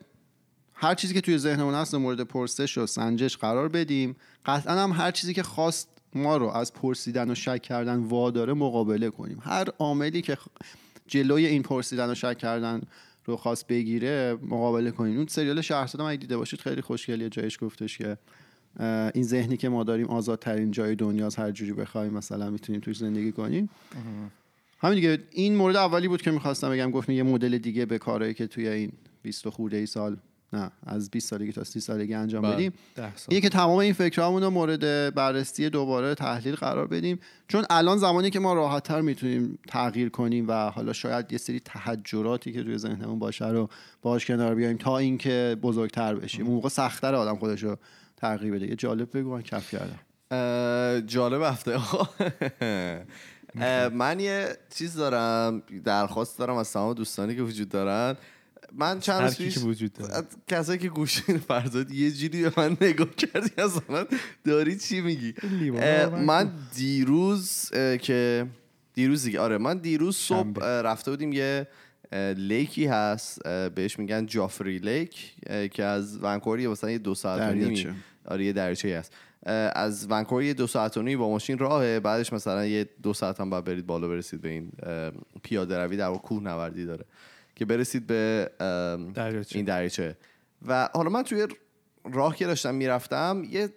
[0.80, 4.16] هر چیزی که توی ذهنمون هست مورد پرسش و سنجش قرار بدیم.
[4.46, 9.10] قطعا هم هر چیزی که خواست ما رو از پرسیدن و شک کردن واداره مقابله
[9.10, 9.38] کنیم.
[9.42, 10.38] هر عاملی که
[11.06, 12.82] جلوی این پرسیدن و شک کردن
[13.24, 17.58] رو خواست بگیره مقابله کنیم اون سریال شهرزاد هم اگه دیده باشید خیلی خوشگلیه جایش
[17.60, 18.18] گفتش که
[19.14, 23.32] این ذهنی که ما داریم آزادترین جای دنیاست هر جوری بخوایم مثلا می‌تونیم توش زندگی
[23.32, 23.70] کنیم
[24.78, 25.18] همین دیگه.
[25.30, 28.68] این مورد اولی بود که می‌خواستم بگم گفتم یه مدل دیگه به کارهایی که توی
[28.68, 30.16] این 20 و خورده ای سال
[30.52, 32.52] نه از 20 سالگی تا 30 سالگی انجام بله.
[32.52, 32.72] بدیم.
[33.28, 37.20] اینه که تمام این فکرامون رو مورد بررسی دوباره تحلیل قرار بدیم.
[37.48, 42.52] چون الان زمانی که ما راحتتر می‌تونیم تغییر کنیم و حالا شاید یه سری تحجراتی
[42.52, 43.68] که توی ذهنمون باشه رو
[44.02, 46.46] باش کنار بیایم تا اینکه بزرگتر بشیم.
[46.46, 47.76] اون موقع سختتر آدم خودش رو
[48.16, 48.66] تغییر بده.
[48.66, 49.98] یه جالب بگو من کف کردم.
[51.06, 51.78] جالب هفته.
[53.92, 58.16] من یه چیز دارم درخواست دارم از تمام دوستانی که وجود دارن.
[58.72, 59.98] من چند پیش که وجود
[60.48, 64.06] کسایی که گوش فرزاد یه جوری به من نگاه کردی از من
[64.44, 65.34] داری چی میگی؟
[66.08, 68.46] من- دیروز که
[68.94, 71.68] دیروز دیگه آره من دیروز صبح رفته بودیم یه
[72.36, 75.34] لیکی هست بهش میگن جافری لیک
[75.72, 77.94] که از ونکوور یه مثلا یه دو ساعت و.
[78.24, 79.12] آره یه دریچه هست.
[79.76, 83.50] از ونکوور یه دو ساعت و با ماشین راهه بعدش مثلا یه دو ساعت هم
[83.50, 84.72] باید برید بالا برسید به این
[85.42, 87.04] پیاده روی در کوه نوردی داره.
[87.58, 88.50] که برسید به
[89.14, 89.56] دریاچه.
[89.56, 90.16] این دریچه
[90.66, 91.46] و حالا من توی
[92.12, 93.68] راه که داشتم می‌رفتم یه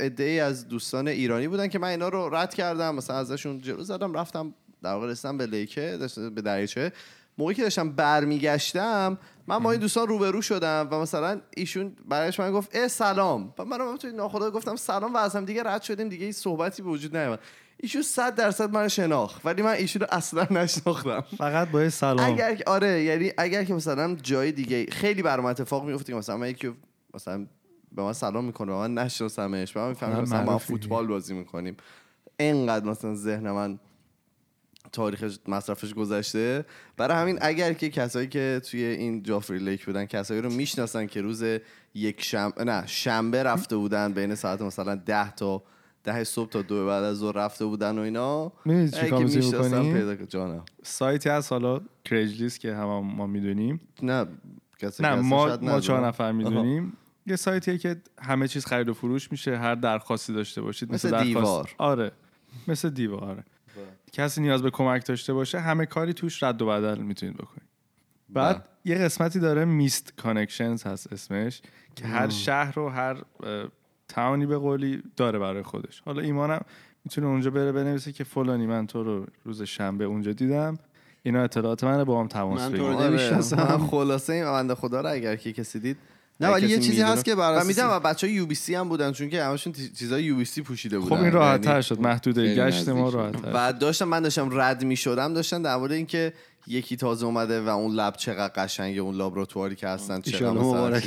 [0.00, 4.14] عده از دوستان ایرانی بودن که من اینا رو رد کردم مثلا ازشون جلو زدم
[4.14, 5.98] رفتم در واقع رسیدم به لیکه
[6.34, 6.92] به دریچه
[7.38, 12.52] موقعی که داشتم برمیگشتم من با این دوستان روبرو شدم و مثلا ایشون برایش من
[12.52, 13.54] گفت اه سلام.
[13.58, 15.14] و منم توی ناخدا گفتم سلام.
[15.14, 17.40] و از هم دیگه رد شدیم دیگه هیچ صحبتی به وجود نیومد.
[17.80, 21.24] ایشون صد درصد من شناخت ولی من ایشون رو اصلا نشناختم.
[21.38, 22.32] فقط با سلام.
[22.32, 26.48] اگر آره یعنی اگر که مثلا جای دیگه خیلی برام اتفاق میفته که مثلا من
[26.48, 26.72] یکی
[27.14, 27.46] مثلا
[27.92, 30.58] به من سلام می‌کنه من نشناسمش من می‌فهمم آره، مثلا ما.
[30.58, 31.76] فوتبال بازی می‌کنیم.
[32.36, 33.78] اینقدر مثلا ذهن من
[34.92, 36.64] تاریخ مصرفش گذشته.
[36.96, 41.20] برای همین اگر که کسایی که توی این جافری لیک بودن کسایی رو می‌شناسن که
[41.20, 41.44] روز
[41.94, 45.62] یک شنبه نه شنبه رفته بودن بین ساعت مثلا ده تا
[46.04, 50.14] ده صبح تا دو بعد از ظهر رفته بودن و اینا بکنی؟ پیدا.
[50.14, 54.26] جانم سایتی هست حالا کریجلیست که هم, ما می‌دونیم نه
[54.78, 56.06] کسی نه کسی ما ما چهار.
[56.06, 56.92] نفر می‌دونیم
[57.26, 61.26] یه سایتیه که همه چیز خرید و فروش میشه هر درخواستی داشته باشید مثل درخواست-
[61.28, 61.74] دیوار.
[61.78, 62.12] آره
[62.68, 63.44] مثل دیوار آره.
[64.12, 67.68] کسی نیاز به کمک داشته باشه همه کاری توش رد و بدل می‌تونید بکنید
[68.28, 68.64] بعد بله.
[68.84, 71.62] یه قسمتی داره missed connections هست اسمش
[71.96, 73.22] که هر شهر و هر
[74.08, 76.02] town ی به قولی داره برای خودش.
[76.06, 76.60] حالا ایمانم
[77.04, 80.78] می‌تونه اونجا بره بنویسه که فلانی من تو رو روز شنبه اونجا دیدم.
[81.22, 85.00] اینا اطلاعات منه با هم تماس من تو بگیر رو آره، خلاصه این بنده خدا
[85.00, 85.96] رو اگر که کسی دید
[86.40, 89.12] نه ولی یه چیزی هست که بر و اساس- می‌دونم بچه های UBC هم بودن
[89.12, 92.00] چون که همشون چیزای UBC پوشیده بودن خب این راحت تر یعنی- شد.
[92.00, 93.08] محدوده گشت ما.
[93.08, 96.32] راحت و داشتم من داشتم رد می شدم داشتن در مورد اینکه
[96.68, 101.00] یکی تازه اومده و اون lab چقدر قشنگه اون لابراتواری که هستن چقدر مثلا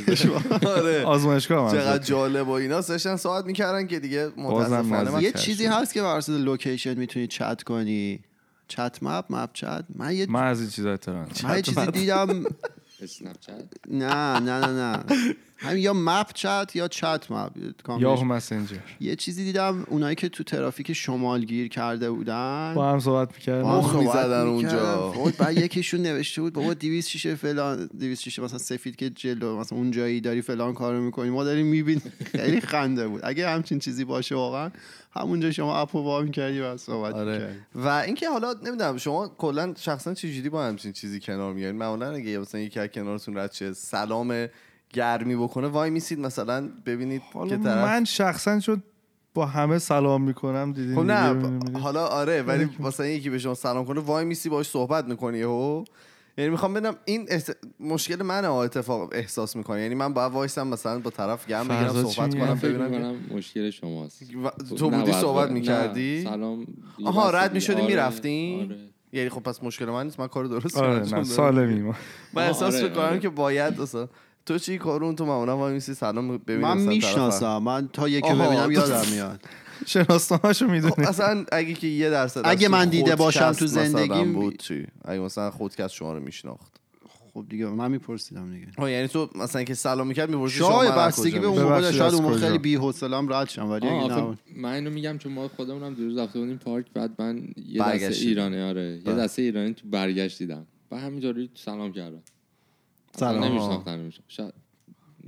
[0.78, 1.04] آره.
[1.04, 2.04] آزمایشگاه چقدر.
[2.04, 5.66] جالب و اینا داشتن صحبت می‌کردن که دیگه متاسفانه یه چیزی.
[5.66, 8.20] هست که بر اساس location می‌تونی چت کنی.
[8.68, 9.86] chat map map chat.
[9.96, 11.26] من یه من از این چیزا اطلاع.
[11.44, 12.30] من یه چیزی دیدم.
[13.04, 13.52] Snapchat؟
[13.90, 15.04] نه نه نه نه.
[15.62, 17.52] همین یا map chat یا chat map
[18.00, 18.76] یاهو مسنجر.
[19.00, 22.74] یه چیزی دیدم اونایی که تو ترافیک شمال گیر کرده بودن.
[22.76, 24.48] با هم صحبت با هم مخ صحبت می‌زدن می‌کردن.
[24.48, 25.12] اونجا.
[25.12, 29.60] وای، بعد یکیشون نوشته بود بابا 200 شیشه فلان 200 شیشه مثلا سفید که جلو
[29.60, 31.30] مثلا اون جایی داری فلان کارو می‌کنی.
[31.30, 32.12] ما داریم می‌بینیم.
[32.32, 33.22] خیلی خنده بود.
[33.24, 34.72] اگه همچین چیزی باشه واقعا
[35.12, 37.56] همونجا شما اپو وا می‌کردی و صحبت آره.
[37.76, 42.38] و اینکه حالا نمی‌دونم شما کلا شخصا چجوری با همچین چیزی کنار میارین معمولا اگه
[42.38, 44.48] مثلا یکی از کنارتون رد شه سلام
[44.94, 48.84] گرمی بکنه وای میسید مثلا ببینید حالا که طرف من شخصا چون
[49.34, 51.80] با همه سلام می‌کنم دیدین خب نه می‌بینی.
[51.80, 55.84] حالا آره ولی مثلا یکی به شما سلام کنه وای میسی باش صحبت می‌کنی و
[56.38, 60.68] یعنی می‌خوام بدم این احت- مشکل منه ها اتفاق احساس می‌کنه یعنی من باید وایسم
[60.68, 65.54] مثلا با طرف گرم بگیرم صحبت؟ کنم ببینم مشکل شماست و- تو بودی صحبت با-
[65.54, 66.66] می‌کردی سلام
[67.06, 67.54] آها رد.
[67.54, 68.78] می‌شدی آره، می‌رفتین آره.
[69.14, 71.24] یعنی خب پس مشکل من نیست من کار درست آره نه.
[71.24, 71.96] سالمی ما
[72.34, 73.20] من احساس آره، می‌کنم.
[73.20, 73.76] که باید
[74.46, 77.58] تو چی کارون تو معمولا وای میسی سلام ببینی من می‌شناسم.
[77.58, 79.40] من تا یکی ببینم تو- یادم میاد.
[79.86, 84.58] شناسنامه‌شو خب می‌دونی اصلا اگه که یه درصد اگه من دیده باشم تو زندگیم- بود
[84.58, 86.72] چی؟ اگه مثلا خودکست شما رو میشناخت.
[87.34, 88.68] خب دیگه من میپرسیدم دیگه.
[88.78, 92.14] ها یعنی تو مثلا که سلام می‌کرد می‌پرسی شما شاید بستگی به اون؟ موقع شاید
[92.14, 96.18] اون؟ خیلی بی حوصله‌ام رد شم ولی نه من اینو میگم چون ما خودمونم دیروز
[96.18, 98.26] رفته بودیم پارک بعد من یه دسته.
[98.26, 99.16] ایرانی آره یه بله.
[99.16, 102.22] دسته ایرانی تو برگشت دیدم و همینطوری سلام کردم.
[103.16, 103.42] سلام.
[103.42, 104.54] سلام نمیشناختن شاید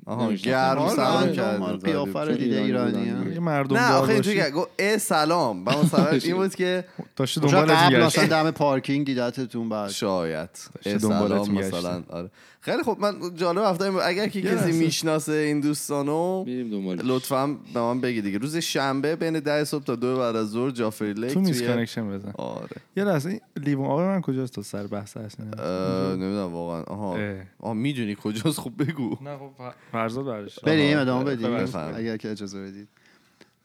[0.06, 0.34] آها.
[0.34, 5.58] گرم سلام آره، قیافه رو دیده ایرانی مردم نه آخه اینجوری گفت اه سلام.
[5.58, 9.90] من مثلا این بود که داشته شاید دنبالت میگشت مثلا دم پارکینگ دیدتتون بعد.
[9.90, 10.50] شاید.
[10.84, 11.52] دنبالت سلام.
[11.58, 12.30] مثلا آره.
[12.64, 14.72] خیلی خب من جالب افتادم اگر که کسی.
[14.72, 16.46] می‌شناسه این دوستانو
[17.04, 18.38] لطفا به من بگی دیگه.
[18.38, 21.68] روز شنبه بین ده صبح تا دو بعد از ظهر جافری لیک تو میز توی
[21.68, 22.32] کانکشن بزن.
[22.38, 22.78] آره.
[22.98, 25.24] یه لحظه این لیوان آقای من کجاست تو سر بحث اه،
[26.12, 26.84] نمی‌دونم واقعا.
[26.84, 27.18] آها.
[27.60, 29.18] آها می‌دونی کجاست؟ خب بگو.
[29.22, 29.52] نه خب
[29.92, 31.76] فرزاد برش بریم ادامه بدیم.
[31.96, 32.88] اگر که اجازه بدید.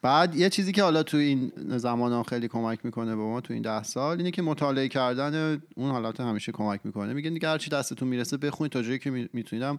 [0.02, 3.52] بعد یه چیزی که حالا تو این زمان ها خیلی کمک می‌کنه به ما تو
[3.52, 7.12] این ده سال اینه که مطالعه کردن اون حالات همیشه کمک می‌کنه.
[7.12, 8.72] میگن دیگه هرچی دستتون می‌رسه بخونید.
[8.72, 9.78] تا جایی که می- میتونیدم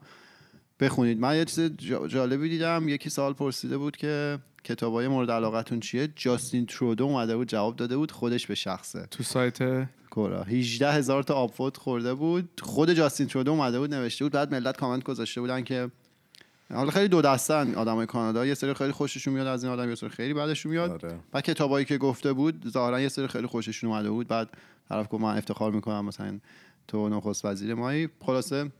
[0.79, 1.19] بخونید.
[1.19, 2.89] من یه چیز جا- جالبی دیدم.
[2.89, 7.97] یکی سال پرسیده بود که کتابای مورد علاقتون چیه؟ جاستین ترودو اومده بود جواب داده
[7.97, 9.08] بود خودش به شخصه.
[9.12, 10.43] تو سایت کورا.
[10.43, 12.49] 18 هزار تا آپوت خورده بود.
[12.62, 14.32] خود جاستین ترودو اومده بود نوشته بود.
[14.32, 15.91] بعد ملت کامنت گذاشته بودن که
[16.73, 18.45] حالا خیلی دو دستن آدمای کانادا.
[18.45, 20.91] یه سری خیلی خوششون میاد از این آدم یه سری خیلی بعدشون میاد.
[20.91, 21.19] آره.
[21.32, 24.27] بعد کتابایی که گفته بود ظاهرا یه سری خیلی خوششون اومده بود.
[24.27, 24.49] بعد
[24.89, 26.39] طرف گفت من افتخار می‌کنم مثلا
[26.88, 28.71] تو نخست وزیر مایی خلاصه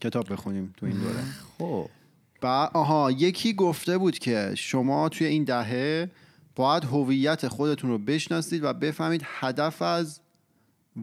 [0.00, 1.22] کتاب بخونیم تو این دوره.
[1.58, 1.88] خب.
[2.42, 6.10] و آها یکی گفته بود که شما توی این دهه
[6.56, 10.20] باید هویت خودتون رو بشناسید و بفهمید هدف از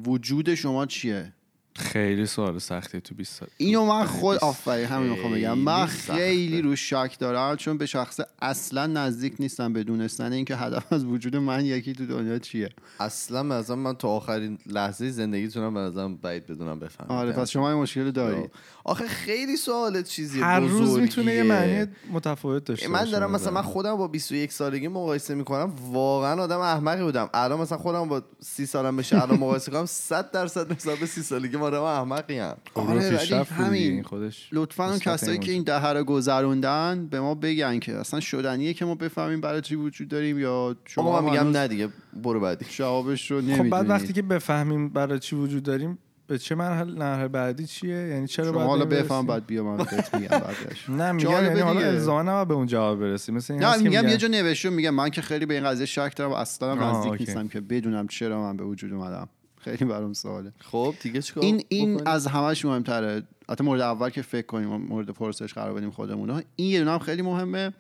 [0.05, 1.33] وجود شما چیه.
[1.79, 5.57] خیلی سوال سختی تو 20 سال اینو من خود آفرین همین می‌خوام بگم.
[5.57, 10.93] من خیلی رو شک دارم چون به شخص اصلا نزدیک نیستم به دونستن اینکه هدف
[10.93, 12.69] از وجود من یکی تو دنیا چیه.
[12.99, 17.11] اصلا نظرم من تا آخرین لحظه زندگیتونم به نظرم بعید بدونم بفهمم.
[17.11, 18.51] آره پس شما این مشکل دارید
[18.83, 21.43] آخه خیلی سوال چیزی هر روز می‌تونه یه.
[21.43, 23.71] معنی متفاوت داشته من دارم مثلا من نظرم.
[23.71, 27.29] خودم با 21 سالگی مقایسه می‌کنم واقعا آدم احمقی بودم.
[27.33, 31.21] الان مثلا خودم با 30 سالم بشه الان مقایسه کنم 100 درصد نسبت به 30
[31.21, 34.03] سالگی آدم احمقی ام خب آره، ولی همین.
[34.03, 38.73] خودش لطفا اون کسایی که این دهه رو گذروندن به ما بگن که اصلا شدنیه
[38.73, 41.89] که ما بفهمیم برای چی وجود داریم یا شما شما من میگم نه دیگه
[42.23, 45.97] برو بعدی جوابش رو خب نمی‌دونید بعد وقتی که بفهمیم برای چی وجود داریم
[46.29, 49.77] به چه مرحله مرحله بعدی چیه یعنی چرا شما باید حالا بفهم؟ بعد بیا من
[49.77, 51.87] بهت میگم بعدش نه میگم یعنی حالا دیگه.
[51.87, 55.21] الزاما به اون جواب برسیم مثل این نه میگم یه جا نوشته میگم من که
[55.21, 57.19] خیلی به این قضیه شک دارم و اصلا هم نزدیک.
[57.19, 60.51] نیستم که بدونم چرا من به وجود اومدم خیلی برام سواله.
[60.59, 63.23] خب دیگه چیکار این این بکنیم؟ از همش مهمتره.
[63.49, 66.43] حتی مورد اول که فکر کنیم مورد پرسش قرار بدیم خودمون.
[66.55, 67.73] این یه هم خیلی مهمه.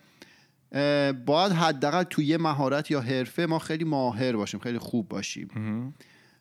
[1.25, 5.47] باید حداقل توی یه مهارت یا حرفه ما خیلی ماهر باشیم خیلی خوب باشیم.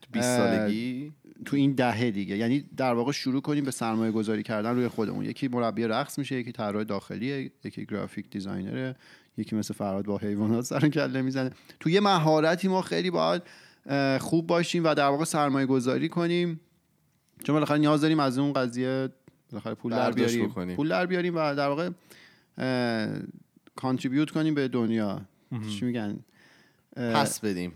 [0.01, 1.13] تو 20 سالگی؟
[1.45, 2.37] تو این دهه دیگه.
[2.37, 5.25] یعنی در واقع شروع کنیم به سرمایه گذاری کردن روی خودمون.
[5.25, 8.97] یکی مربی رقص میشه یکی طراح داخلیه یکی گرافیک دیزاینره
[9.37, 11.51] یکی مثل فراد با حیوانات سر کله می‌زنه.
[11.81, 13.43] تو یه مهارتی ما خیلی باید
[14.21, 16.61] خوب باشیم و در واقع سرمایه گذاری کنیم.
[17.45, 19.09] چون بالاخره نیاز داریم از اون قضیه
[19.53, 20.49] بالاخره پول در بیاریم.
[20.49, 20.77] بکنیم.
[20.77, 21.91] پول در بیاریم و در واقع
[23.77, 25.21] کانتریبیوت کنیم به دنیا.
[25.71, 26.19] چی میگن؟
[26.97, 27.73] پس بدیم.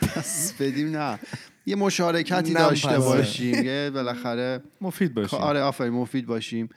[0.00, 1.18] پس بدیم نه.
[1.66, 2.98] یه مشارکتی داشته.
[2.98, 3.64] باشیم.
[3.64, 5.38] یه بالاخره مفید باشیم.
[5.38, 6.68] آره آفرین مفید باشیم.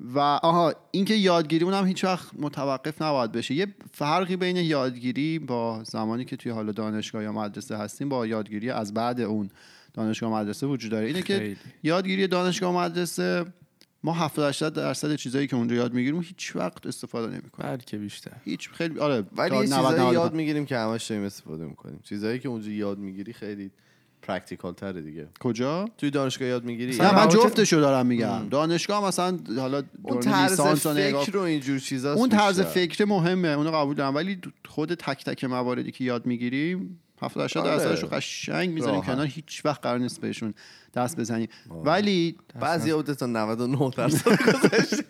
[0.00, 3.54] و آها اینکه یادگیریمون هم هیچ وقت متوقف نباید بشه.
[3.54, 8.70] یه فرقی بین یادگیری با زمانی که توی حال دانشگاه یا مدرسه هستیم با یادگیری
[8.70, 9.50] از بعد اون
[9.94, 11.06] دانشگاه و مدرسه وجود داره.
[11.06, 11.56] اینه که خیلی.
[11.82, 13.44] یادگیری دانشگاه و مدرسه
[14.04, 17.70] ما 70 80 درصد چیزایی که اونجا یاد می‌گیریم هیچ وقت استفاده نمی‌کنیم.
[17.70, 18.36] بلکه بیشتر.
[18.44, 21.64] هیچ خیلی آره ولی تا یه 90 چیزایی 95 یاد می‌گیریم که همش داریم استفاده
[21.64, 22.00] می‌کنیم.
[22.02, 23.70] چیزایی که اونجا یاد می‌گیری خیلی
[24.22, 25.28] practical تره دیگه.
[25.40, 28.48] کجا؟ توی دانشگاه یاد می‌گیری؟ نه من جفتشو دارم میگم.
[28.48, 32.60] دانشگاه مثلا حالا اون طرز فکر و اینجور چیزاست اون طرز.
[32.60, 34.14] فکر مهمه اونو قبول دارم.
[34.14, 37.76] ولی خود تک تک مواردی که یاد می‌گیریم 70 80 آره.
[37.76, 39.00] درصدش رو قشنگ می‌ذاریم.
[39.00, 40.54] کنار هیچ وقت قرار نیست بهشون
[40.94, 41.48] دست بزنیم
[41.84, 45.04] ولی بعضی بوده تا 99 درصد گذشته.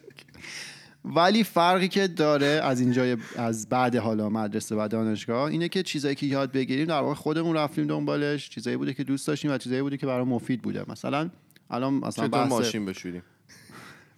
[1.05, 6.15] ولی فرقی که داره از اینجا از بعد حالا مدرسه و دانشگاه اینه که چیزایی
[6.15, 9.83] که یاد بگیریم در واقع خودمون رفتیم دنبالش چیزایی بوده که دوست داشتیم و چیزایی
[9.83, 10.85] بوده که برای مفید بوده.
[10.89, 11.31] مثلا
[11.71, 13.23] الان مثلا بحث ماشین بشوریم؟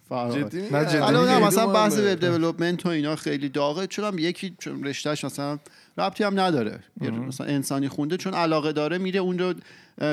[0.09, 1.97] الان نه مثلا بحث.
[1.97, 3.87] وب دیولپمنت و اینا خیلی داغه.
[3.87, 5.59] چون هم یکی چون رشتهش مثلا
[5.97, 6.79] ربطی هم نداره.
[7.01, 9.53] مثلا انسانی خونده چون علاقه داره میره اون رو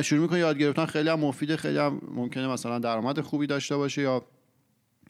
[0.02, 0.87] شروع می‌کنه یاد گرفتن.
[0.87, 4.22] خیلی هم مفیده خیلی هم ممکنه مثلا درآمد خوبی داشته باشه یا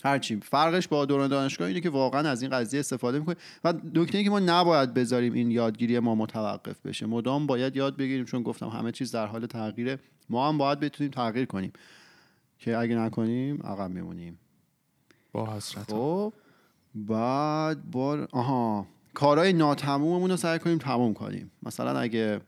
[0.05, 0.41] هرچی.
[0.41, 4.31] فرقش با دوران دانشگاه اینه که واقعا از این قضیه استفاده می‌کنیم و نکته که
[4.31, 7.07] ما نباید بذاریم این یادگیری ما متوقف بشه.
[7.07, 11.11] مدام باید یاد بگیریم چون گفتم همه چیز در حال تغییره ما هم باید بتونیم
[11.11, 11.73] تغییر کنیم.
[12.59, 14.39] که اگه نکنیم عقب میمونیم.
[15.33, 16.33] با حسرت خب
[16.95, 18.87] بعد بار آها.
[19.15, 21.51] کارهای ناتموممون رو سعی کنیم تموم کنیم.
[21.63, 22.41] مثلا اگه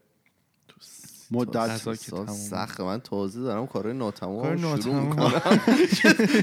[1.32, 1.76] مدت.
[2.30, 4.94] سخت من تازه دارم کارهای ناتمام شروع.
[4.94, 5.42] می‌کنم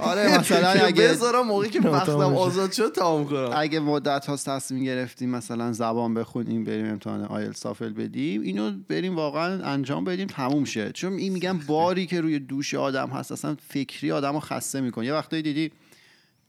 [0.09, 2.11] آره مثلا اگه بذارم موقعی که وقتم.
[2.19, 7.51] آزاد شد تمام کنم اگه مدت هاست تصمیم گرفتیم مثلا زبان بخونیم بریم امتحان آیل
[7.51, 12.39] سافل بدیم اینو بریم واقعا انجام بدیم تموم شه چون این میگم باری که روی
[12.39, 15.71] دوش آدم هست اصلا فکری آدم رو خسته می‌کنه یه وقتایی دیدی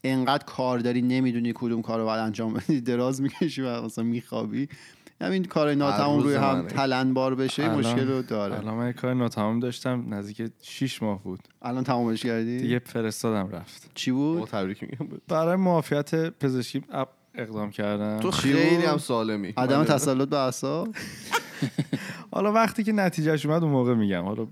[0.03, 4.69] انقدر کار داری نمی‌دونی کدوم کار رو باید انجام بدی دراز می‌کشی و مثلا میخوابی
[5.21, 6.67] همین کار ناتمام روی هم.
[6.67, 8.59] تلنبار بشه الان- مشکل رو داره.
[8.59, 11.39] الان من یه کار ناتمام داشتم نزدیک 6 ماه بود.
[11.61, 13.91] الان تمامش کردی؟ دیگه فرستادم رفت.
[13.95, 16.83] چی بود؟ تبریک میگم برای معافیت پزشکی
[17.35, 18.19] اقدام کردم.
[18.19, 19.53] تو خیلی بود؟ هم سالمی.
[19.57, 20.87] عدم من- تسلط به اعصاب؟
[22.33, 24.23] حالا وقتی که نتیجهش اومد اون موقع میگم.
[24.23, 24.47] حالا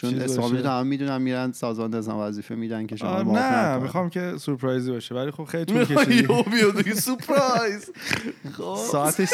[0.00, 0.26] چون.
[0.26, 3.76] تو هم می‌دونن میرن سازمان نظام وظیفه میدن که شما نه.
[3.76, 5.84] می‌خوام که سورپرایزی باشه ولی خب خیلی طول
[6.82, 7.90] کشید سورپرایز
[8.52, 9.28] خب ساعتش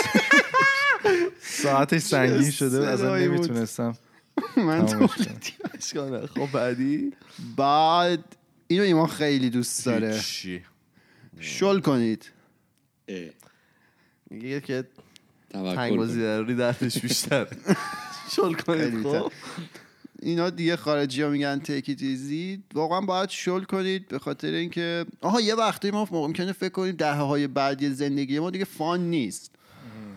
[1.40, 3.06] ساعتش سنگین شده بود.
[3.06, 3.96] نمی‌تونستم
[4.56, 4.86] من
[5.94, 6.26] کنم.
[6.26, 7.12] خب بعدی
[7.56, 10.64] بعد اینو ایمان خیلی دوست داره چی
[11.40, 12.30] شل کنید
[14.30, 14.84] میگه که
[15.50, 16.20] توکل تنگ بازی.
[16.20, 17.46] ضروری دردش بیشتر
[18.30, 19.02] شل کنید.
[19.02, 19.32] خب
[20.24, 25.40] اینا دیگه خارجی ها میگن تکی تیزی واقعا باید شل کنید به خاطر اینکه آها
[25.40, 29.50] یه وقتی ما ممکنه فکر کنیم دهه های بعدی زندگی ما دیگه فان نیست.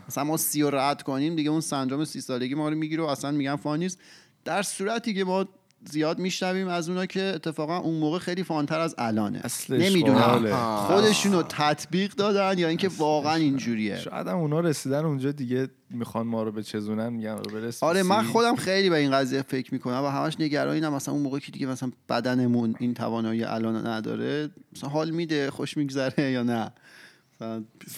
[0.07, 3.05] مثلا ما سی رو رد کنیم دیگه اون سندروم سی سالگی ما رو می‌گیره و
[3.05, 3.99] اصلا میگن فان نیست.
[4.45, 5.45] در صورتی که ما
[5.85, 9.41] زیاد میشنویم از اونا که اتفاقا اون موقع خیلی فانتر از الانه.
[9.69, 10.85] نمی‌دونم.
[10.87, 13.99] خودشون رو تطبیق دادن یا اینکه واقعا اینجوریه.
[13.99, 18.03] شاید هم اونا رسیدن اونجا دیگه می‌خوان ما رو به چزونن میگن رو برس آره
[18.03, 18.23] من.
[18.23, 21.67] خودم خیلی به این قضیه فکر می‌کنم و همش نگرانم مثلا اون موقع که دیگه
[21.67, 26.71] مثلا بدنمون این توانایی الان نداره مثلا حال میده خوش میگذره یا نه.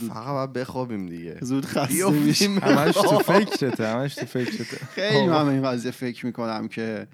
[0.09, 1.37] فقط باید بخوابیم دیگه.
[1.41, 2.09] زود خسته.
[2.09, 2.57] میشیم.
[2.57, 4.85] همش تو فکرته همش تو فکرته.
[4.85, 7.07] خیلی من به این قضیه فکر می‌کنم که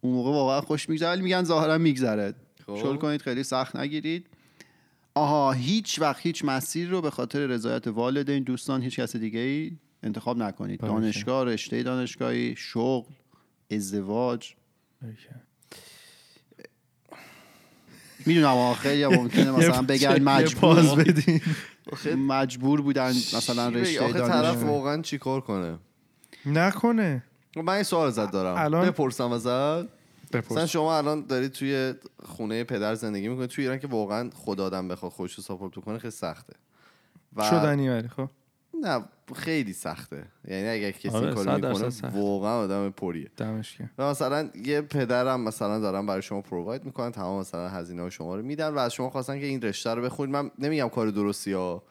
[0.00, 2.34] اون موقع واقعا خوش میگذره ولی میگن ظاهرا میگذره.
[2.66, 2.76] خب.
[2.76, 4.26] شل کنید خیلی سخت نگیرید.
[5.14, 9.72] آها هیچ وقت هیچ مسیر رو به خاطر رضایت والدین دوستان هیچ کس دیگه ای
[10.02, 10.80] انتخاب نکنید.
[10.80, 10.92] باشه.
[10.92, 13.12] دانشگاه رشته دانشگاهی شغل
[13.70, 14.54] ازدواج.
[18.26, 21.14] می‌دونم خیلی هم ممکنه مثلا بگن مجبور.
[22.16, 25.78] مجبور بودن مثلا؟ رشته آخه طرف واقعا چیکار کنه؟
[26.46, 27.22] نکنه.
[27.56, 28.54] من این سوال ازت دارم.
[28.58, 29.46] الان- بپرسم ازت.
[29.46, 29.86] مثلا
[30.32, 34.88] بپرس شما الان دارید توی خونه پدر زندگی می‌کنید توی ایران که واقعا خدا آدم
[34.88, 36.52] بخواد خودش رو ساپورت کنه خیلی سخته.
[37.36, 38.28] و شدنی ولی خب؟
[38.82, 40.24] نه خیلی سخته.
[40.48, 42.10] یعنی اگر کسی آره، می‌کنه.
[42.14, 43.30] واقعا آدم پریه.
[43.36, 48.36] دمش و مثلا یه پدرم مثلا دارن برای شما پروواید می‌کنن تمام مثلا هزینه شما
[48.36, 50.36] رو میدن و از شما خواستن که این رشته رو بخونید.
[50.36, 51.82] من نمیگم کار درستی ها.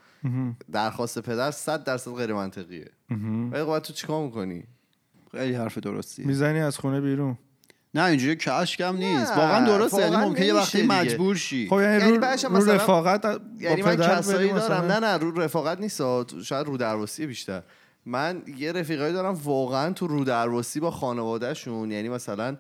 [0.72, 2.92] درخواست پدر 100 درصد غیر منطقیه.
[3.52, 4.64] ولی خب تو چیکار می‌کنی؟
[5.32, 7.38] خیلی حرف درستی می‌زنی از خونه بیرون.
[7.94, 9.32] نه اینجوری کشکم نیست.
[9.32, 10.02] واقعا درسته.
[10.02, 10.82] یعنی ممکنه یه وقتی.
[10.82, 11.68] مجبور شی.
[11.70, 15.42] خب یعنی, یعنی رو, رو مثلا- رفاقت با یعنی من کسایی دارم؟ نه نه رو
[15.42, 16.02] رفاقت نیست
[16.44, 17.62] شاید رو درواسی بیشتر.
[18.06, 21.92] من یه رفیقایی دارم واقعا تو رو درواسی با خانوادهشون.
[21.92, 22.58] یعنی مثلا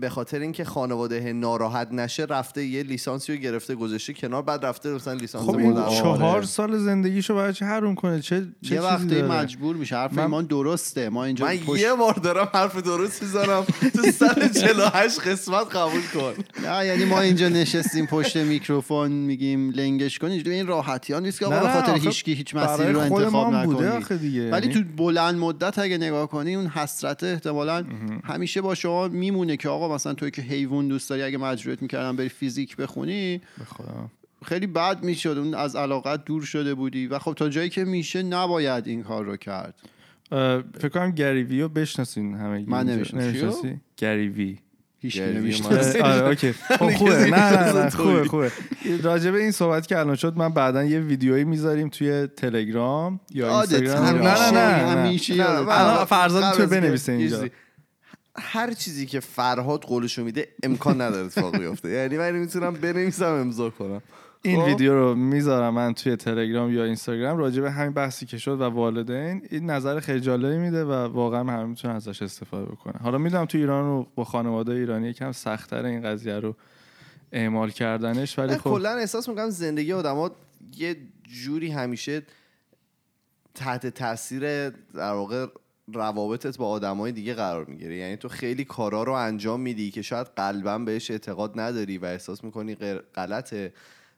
[0.00, 4.88] به خاطر اینکه خانواده ناراحت نشه رفته یه لیسانسی رو گرفته گذاشته کنار بعد رفته
[4.92, 5.74] مثلا لیسانس خب این.
[5.74, 10.22] چهار سال زندگیشو برای چه حروم کنه؟ چه چه یه وقتی؟ مجبور میشه حرف من-
[10.22, 13.64] ایمان درسته ما اینجا من پشت- یه بار دارم حرف درست می‌زنم.
[13.94, 16.32] تو 148 قسمت قبول کن.
[16.66, 21.38] نه یعنی ما اینجا نشستیم پشت میکروفون میگیم لنگش کن اینجوری این راحتی ها نیست
[21.38, 23.86] که آقا به خاطر هیچ برای مسیری رو انتخاب نکنی.
[24.50, 27.84] ولی یعنی- تو بلند مدت اگه نگاه کنی اون حسرت احتمالا
[28.24, 32.16] همیشه با شما میمونه که آقا مثلا توی که حیوان دوست داری اگه مجبورت می‌کردن
[32.16, 33.40] بری فیزیک بخونی.
[34.44, 35.38] خیلی بد می‌شد.
[35.38, 39.24] اون از علاقت دور شده بودی و خب تا جایی که میشه نباید این کار
[39.24, 39.74] رو کرد.
[40.78, 42.88] فکر کنم گریوی رو بشناسین همه من.
[42.88, 44.58] نمی‌شناسی گریوی
[44.98, 45.20] هیچ
[46.02, 46.52] آره اوکی.
[46.78, 47.30] خب خوبه.
[47.30, 48.52] نه نه نه خوبه خوبه.
[49.02, 54.04] راجبه این صحبت که الان شد من بعدا یه ویدیویی می‌ذاریم توی تلگرام یا اینستاگرام.
[54.04, 54.60] نه نه نه.
[54.60, 57.48] همیشه قبل تو بنویسه اینجا.
[58.36, 61.88] هر چیزی که فرهاد قولشو میده امکان نداره اتفاق بیفته.
[61.88, 64.02] یعنی من می‌تونم بنویسم امضا کنم.
[64.42, 67.38] این خب؟ ویدیو رو می‌ذارم من توی تلگرام یا اینستاگرام.
[67.38, 71.40] راجع به همین بحثی که شد و والدین این نظر خیلی جالبی میده و واقعا
[71.40, 73.00] همه می‌تونن ازش استفاده بکنن.
[73.02, 76.56] حالا می‌دونم تو ایران و با خانواده ایرانی یکم سختتر این قضیه رو
[77.32, 80.30] اعمال کردنش ولی خب کلا احساس می‌کنم زندگی آدما
[80.76, 80.96] یه
[81.44, 82.22] جوری همیشه
[83.54, 85.46] تحت تاثیر در واقع
[85.92, 90.26] روابطت با آدمای دیگه قرار می‌گیره یعنی تو خیلی کارا رو انجام میدی که شاید
[90.36, 92.74] قلبا بهش اعتقاد نداری و احساس می‌کنی
[93.14, 93.72] غلطه.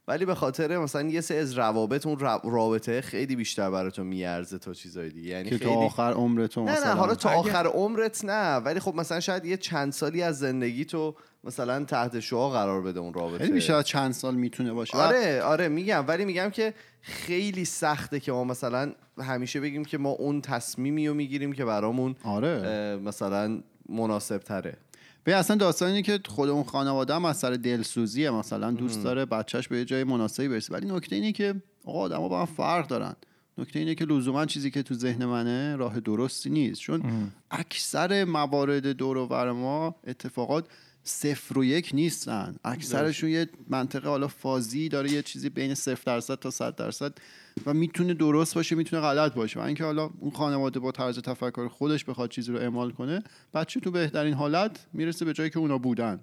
[0.09, 4.04] ولی به خاطر مثلا یه سری از روابط اون را- رابطه خیلی بیشتر برای تو
[4.04, 5.28] میارزه تا چیزای دیگه.
[5.30, 6.92] یعنی که خیلی تا آخر عمر تو نه مثلا.
[6.94, 10.38] نه حالا تا اگه- آخر عمرت نه ولی خب مثلا شاید یه چند سالی از
[10.38, 13.38] زندگی تو مثلا تحت شعا قرار بده اون رابطه.
[13.38, 14.96] خیلی بیشتر چند سال می‌تونه باشه.
[14.96, 16.04] آره آره میگم.
[16.09, 21.14] ولی میگم که خیلی سخته که ما مثلا همیشه بگیم که ما اون تصمیمی رو
[21.14, 22.96] می‌گیریم که برامون آره.
[23.04, 24.76] مثلا مناسب تره
[25.27, 29.24] به اصلا داستان اینه که خود اون خانواده هم از سر دلسوزیه مثلا دوست داره
[29.24, 30.74] بچهش به یه جای مناسبی برسه.
[30.74, 31.55] ولی نکته اینه که
[31.85, 33.16] آقا آدما با هم فرق دارن.
[33.59, 36.81] نکته اینه که لزوما چیزی که تو ذهن منه راه درستی نیست.
[36.81, 37.03] چون
[37.51, 40.66] اکثر موارد دور و ما اتفاقات
[41.09, 42.57] صفر و یک نیستن.
[42.64, 47.14] اکثرشون یه منطقه حالا فازی داره یه چیزی بین صفر درصد تا صد درصد
[47.66, 49.61] و می‌تونه درست باشه می‌تونه غلط باشه.
[49.61, 53.22] و اینکه حالا اون خانواده با طرز تفکر خودش بخواد چیزی رو اعمال کنه
[53.54, 56.20] بچه تو بهترین حالت می‌رسه به جایی که اونا بودن.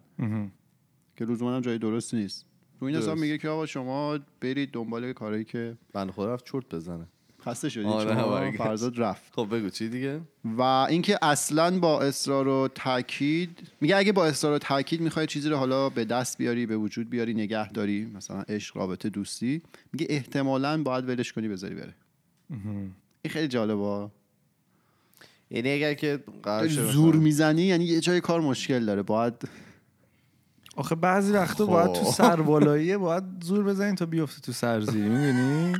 [1.17, 2.45] که لزوما هم جای درستی نیست.
[2.79, 3.21] رو این حساب درست.
[3.21, 7.07] میگه که آقا شما برید دنبال کارهایی که بند خود رفت چرت بزنه.
[7.46, 8.58] خسته شدید آره،.
[8.58, 9.24] فرزاد رفت.
[9.36, 10.22] خب بگو چی دیگه؟
[10.58, 15.50] و اینکه اصلا با اصرار و تاکید میگه اگه با اصرار و تاکید می‌خوای چیزی
[15.50, 19.62] رو حالا به دست بیاری به وجود بیاری نگه داری مثلا عشق رابطه دوستی
[19.94, 21.94] میگه احتمالا باید ولش کنی بذاری بره.
[23.22, 24.10] این خیلی جالبه.
[25.50, 26.24] یعنی اگر که
[26.68, 29.34] زور می‌زنی یعنی یه جای کار مشکل داره باید
[30.76, 31.66] آخه بعضی وقتا.
[31.66, 35.74] باید تو سربالاییه باید زور بزنی تا بیفته تو سرزیری می‌دونی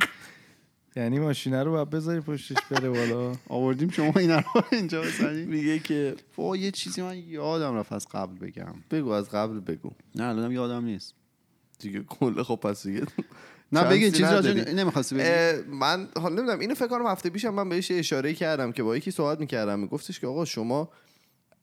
[0.96, 3.36] یعنی ماشینه رو باید بذاری پشتش بره بالا.
[3.48, 4.42] آوردیم شما این رو
[4.72, 5.44] اینجا بزنی.
[5.44, 8.74] میگه که با یه چیزی من یادم رفت از قبل بگم.
[8.90, 9.90] بگو از قبل بگو.
[10.14, 11.14] نه الانم یادم نیست.
[11.78, 13.02] دیگه کل خب پس دیگه
[13.72, 14.72] نه بگین چیزی راجع.
[14.72, 18.72] نمی‌خواستی بگی؟ من حالا نمی‌دونم اینو فکر کنم هفته پیشم من بهش یه اشاره کردم
[18.72, 19.80] که با یکی صحبت می‌کردم.
[19.80, 20.88] میگفتش که آقا شما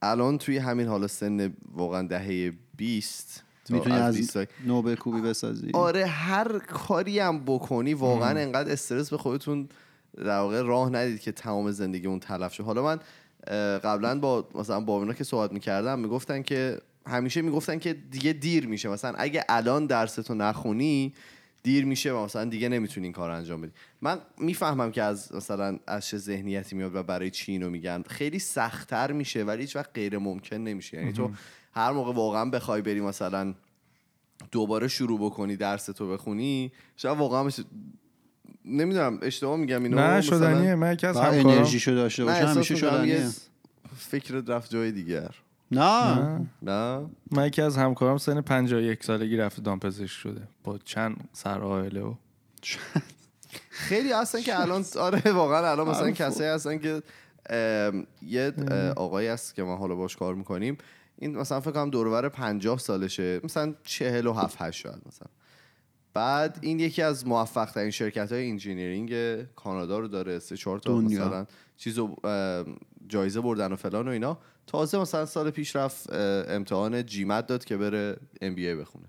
[0.02, 5.20] الان توی همین حالا سن واقعا دهه 20 تا می‌تونی از 20 سال- نوبه کوبی
[5.20, 9.68] بسازی؟ آره هر کاری هم بکنی واقعا انقدر استرس به خودتون
[10.16, 12.62] در واقع راه ندید که تمام زندگی اون تلف شه.
[12.62, 13.00] حالا من
[13.78, 18.66] قبلا با مثلا با اینا که صحبت می‌کردم می‌گفتن که همیشه می‌گفتن که دیگه دیر
[18.66, 18.88] میشه.
[18.88, 21.14] مثلا اگه الان درستو نخونی
[21.62, 23.72] دیر میشه و مثلا دیگه نمی‌تونی این کار رو انجام بدی.
[24.00, 28.02] من می‌فهمم که از مثلا از چه ذهنیتی میاد و برای چی اینو میگن.
[28.08, 30.96] خیلی سختتر میشه ولی هیچ وقت غیر ممکن نمیشه.
[30.96, 31.30] یعنی تو
[31.74, 33.54] هر موقع واقعا بخوای بری مثلا
[34.52, 37.50] دوباره شروع بکنی درس تو بخونی شاید واقعا
[38.64, 40.74] نمی‌دونم اشتباه میگم اینو نه مثلا- شدنیه.
[40.74, 43.14] من یکی از همکارام انرژیشو داشته باشه همیشه می‌کنم شدنیه.
[43.20, 43.28] یه
[43.96, 45.30] فکر رفت جای دیگر
[45.70, 46.14] نه.
[46.18, 46.46] نه.
[46.62, 47.06] نه.
[47.30, 50.48] من یکی از همکارام سن 51 سالگی رفته دامپزشک شده.
[50.64, 52.14] با چند سر آهله و
[53.70, 56.10] خیلی هستن که الان آره واقعا الان مثلا.
[56.10, 57.02] کسایی هستن که
[58.22, 58.52] یه
[58.96, 60.78] آقایی هست که ما حالا باش کار می‌کنیم.
[61.22, 65.28] این مثلا فکر کنم دورور 50 سالشه مثلا 47 8 شاید مثلا.
[66.14, 70.92] بعد این یکی از موفق ترین شرکت های انجینیرینگ کانادا رو داره سه چهار تا
[70.92, 71.26] دنیا.
[71.26, 71.46] مثلا
[71.76, 72.16] چیزو
[73.08, 74.38] جایزه بردن و فلان و اینا.
[74.66, 79.04] تازه مثلا سال پیش رفت امتحان جیمت داد که بره ام بی ای بخونه.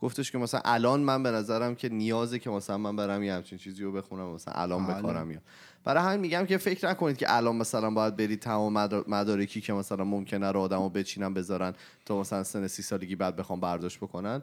[0.00, 3.58] گفتش که مثلا الان من به نظرم که نیازه که مثلا من برم یه همچین
[3.58, 5.02] چیزی رو بخونم مثلا الان بله.
[5.02, 5.42] کارم میاد
[5.84, 9.72] برای همین میگم که فکر نکنید که الان مثلا باید برید تمام مدار- مدارکی که
[9.72, 11.74] مثلا ممکنه رو آدمو بچینن بذارن
[12.04, 14.42] تا مثلا سن سی سالگی بعد بخوام برداشت بکنن.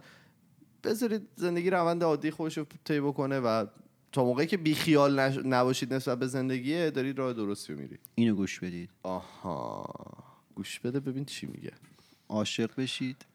[0.84, 3.66] بذارید زندگی روند عادی خودش رو طی بکنه و
[4.12, 5.38] تا موقعی که بیخیال نش...
[5.46, 8.00] نباشید نسبت به زندگی دارید راه درستی رو میرید.
[8.16, 8.90] اینو گوش بدید.
[9.04, 9.86] آها.
[10.56, 11.72] گوش بده ببین چی میگه.
[12.30, 13.26] عاشق بشید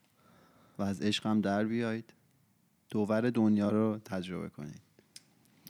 [0.78, 2.12] و از عشقم در بیایید.
[2.90, 4.80] دوور دنیا رو تجربه کنید.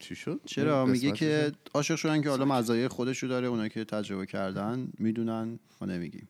[0.00, 3.84] چی شد؟ چرا؟ میگه که رو؟ عاشق شدن که حالا مزایای خودشو داره اونایی که
[3.84, 6.28] تجربه کردن می‌دونن ما نمیگیم.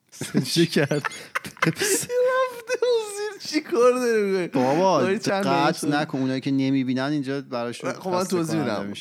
[0.54, 1.02] چی کرد؟
[3.38, 3.92] چی کار؟
[4.46, 5.88] بابا داری چند دقیقه قطع.
[5.88, 8.92] نکن اونایی که نمی‌بینن اینجا براشون خب من توضیح میدم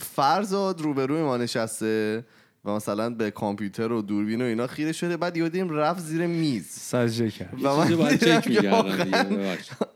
[0.00, 2.24] فرزاد روبروی ما نشسته
[2.64, 6.26] و مثلا به کامپیوتر و دوربین و اینا خیره شده بعد یه دیدیم رفت زیر
[6.26, 8.58] میز سجده کرد و من چک.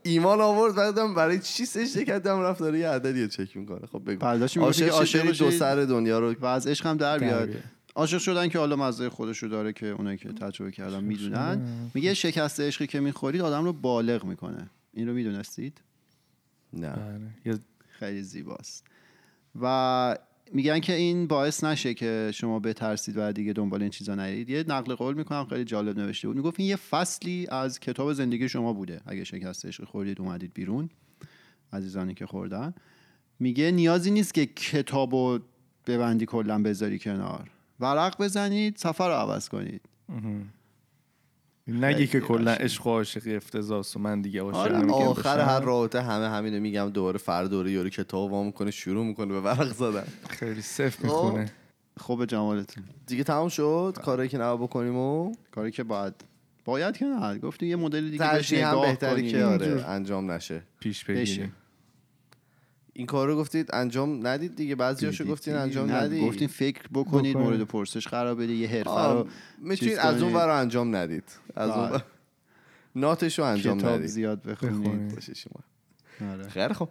[0.02, 4.26] ایمان آورد بعدم برای چی سجده کردم رفت داره یه عددی چک می‌کنه خب بگو
[4.26, 5.50] عاشق دو.
[5.50, 7.48] سر دنیا رو و از عشقم در بیاد.
[7.96, 11.62] عاشق شدن که حالا مزه خودشو داره که اونایی که تجربه کردن می‌دونن.
[11.94, 14.70] میگه شکست عشقی که می‌خورید آدم رو بالغ می‌کنه.
[14.92, 15.80] این رو می‌دونستید؟
[16.72, 16.90] نه.
[16.90, 17.20] بله.
[17.54, 18.84] یه خیلی زیباست.
[19.60, 20.18] و
[20.52, 24.64] میگن که این باعث نشه که شما بترسید و دیگه دنبال این چیزا نرید یه
[24.68, 26.36] نقل قول می‌کنم خیلی جالب نوشته بود.
[26.36, 29.00] می‌گفت این یه فصلی از کتاب زندگی شما بوده.
[29.06, 30.90] اگه شکست عشق خوردید اومدید بیرون.
[31.72, 32.74] عزیزانی که خوردن.
[33.40, 35.38] میگه نیازی نیست که کتابو
[35.86, 37.50] ببندی کلا بذاری کنار.
[37.80, 39.80] ورق بزنید سفر رو عوض کنید
[41.68, 42.52] نگی که کلا.
[42.52, 45.40] عشق و عاشقی افتضاحه و من دیگه آره، آخر.
[45.40, 49.40] هر رابطه همه همینو میگم دوباره فرد دوره یورو کتاب وا می‌کنه شروع می‌کنه به
[49.40, 51.04] ورق زدن خیلی صفر خب.
[51.04, 51.50] می‌خونه
[51.96, 56.14] خوب جمالتون دیگه تمام شد کاری که نباید بکنیم و کاری که باید
[56.64, 59.30] باید که نه گفتی یه مدل دیگه بهش هم کنی.
[59.30, 59.84] که آره.
[59.88, 61.04] انجام نشه پیش.
[61.04, 61.52] بگیریم
[62.96, 65.24] این کار رو گفتید انجام ندید دیگه بعضیاشو.
[65.24, 67.36] گفتین انجام ندید گفتین فکر بکنید بکنید.
[67.36, 69.28] مورد پرسش قرار بده یه حرفه رو
[69.58, 70.34] می‌تونید از اون.
[70.34, 71.24] ور انجام ندید
[71.56, 71.94] از اون بله.
[71.94, 72.02] ور
[72.94, 75.14] ناتش رو انجام کتاب ندید زیاد بخونید.
[75.14, 75.60] باشه شما
[76.32, 76.48] آره.
[76.48, 76.88] خیلی خب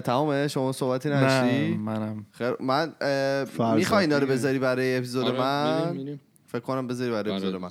[0.00, 2.92] تمامه شما صحبتی نشتی منم خیر من
[3.76, 4.26] می‌خوای اینا رو.
[4.26, 6.18] بذاری برای اپیزود آره، من.
[6.46, 7.70] فکر کنم بذاری برای آره، اپیزود من.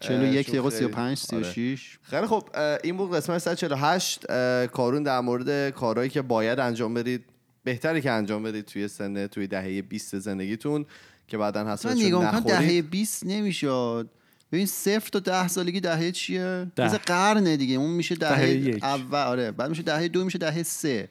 [0.00, 1.44] 41 چون دقیقه خیلی- 35 آره.
[1.44, 2.48] 36 خیلی خب
[2.84, 7.24] این بود قسمت 148 اه، کارون در مورد کارهایی که باید انجام بدید
[7.64, 10.86] بهتری که انجام بدید توی سن توی دهه 20 زندگیتون
[11.28, 14.10] که بعدا نگاه می‌کنم دهه نخورید 20 نمی‌شد.
[14.52, 16.84] ببین صفر تا ده سالگی دهه چیه؟ ده.
[16.84, 17.74] مثل قرنه دیگه.
[17.76, 18.84] اون میشه دهه, دهه یک.
[18.84, 19.50] اول آره.
[19.50, 21.08] بعد میشه دهه دو میشه دهه سه.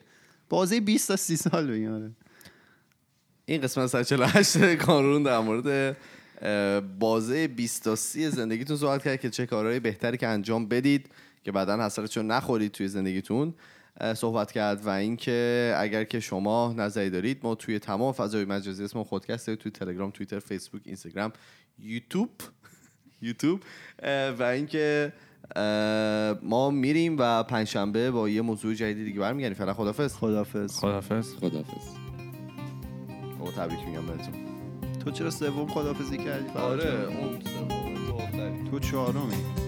[0.48, 2.10] بازه 20 تا 30 سال بگیم آره.
[3.46, 5.96] این قسمت 148 کارون در مورد
[6.98, 11.10] بازه 20 تا 30 زندگیتون صحبت کرد که چه کارهایی بهتری که انجام بدید
[11.44, 13.54] که بعدا حسرتشون نخورید توی زندگیتون
[14.14, 19.02] صحبت کرد و اینکه اگر که شما نظری دارید ما توی تمام فضای مجازی اسم
[19.02, 21.32] خودکست توی تلگرام توییتر فیسبوک اینستاگرام
[21.78, 22.30] یوتیوب
[23.22, 23.62] یوتیوب
[24.38, 25.12] و اینکه
[26.42, 29.58] ما میریم و پنجشنبه با یه موضوع جدیدی دیگه برمیگردیم.
[29.58, 31.88] فعلا خدافظ خدافظ خدافظ خداحافظ.
[33.40, 34.55] او تبریک میگم بهتون.
[35.06, 37.38] تو چرا سوم خدافظی کردی؟ جان؟ اون
[38.70, 39.65] تو چهارمی.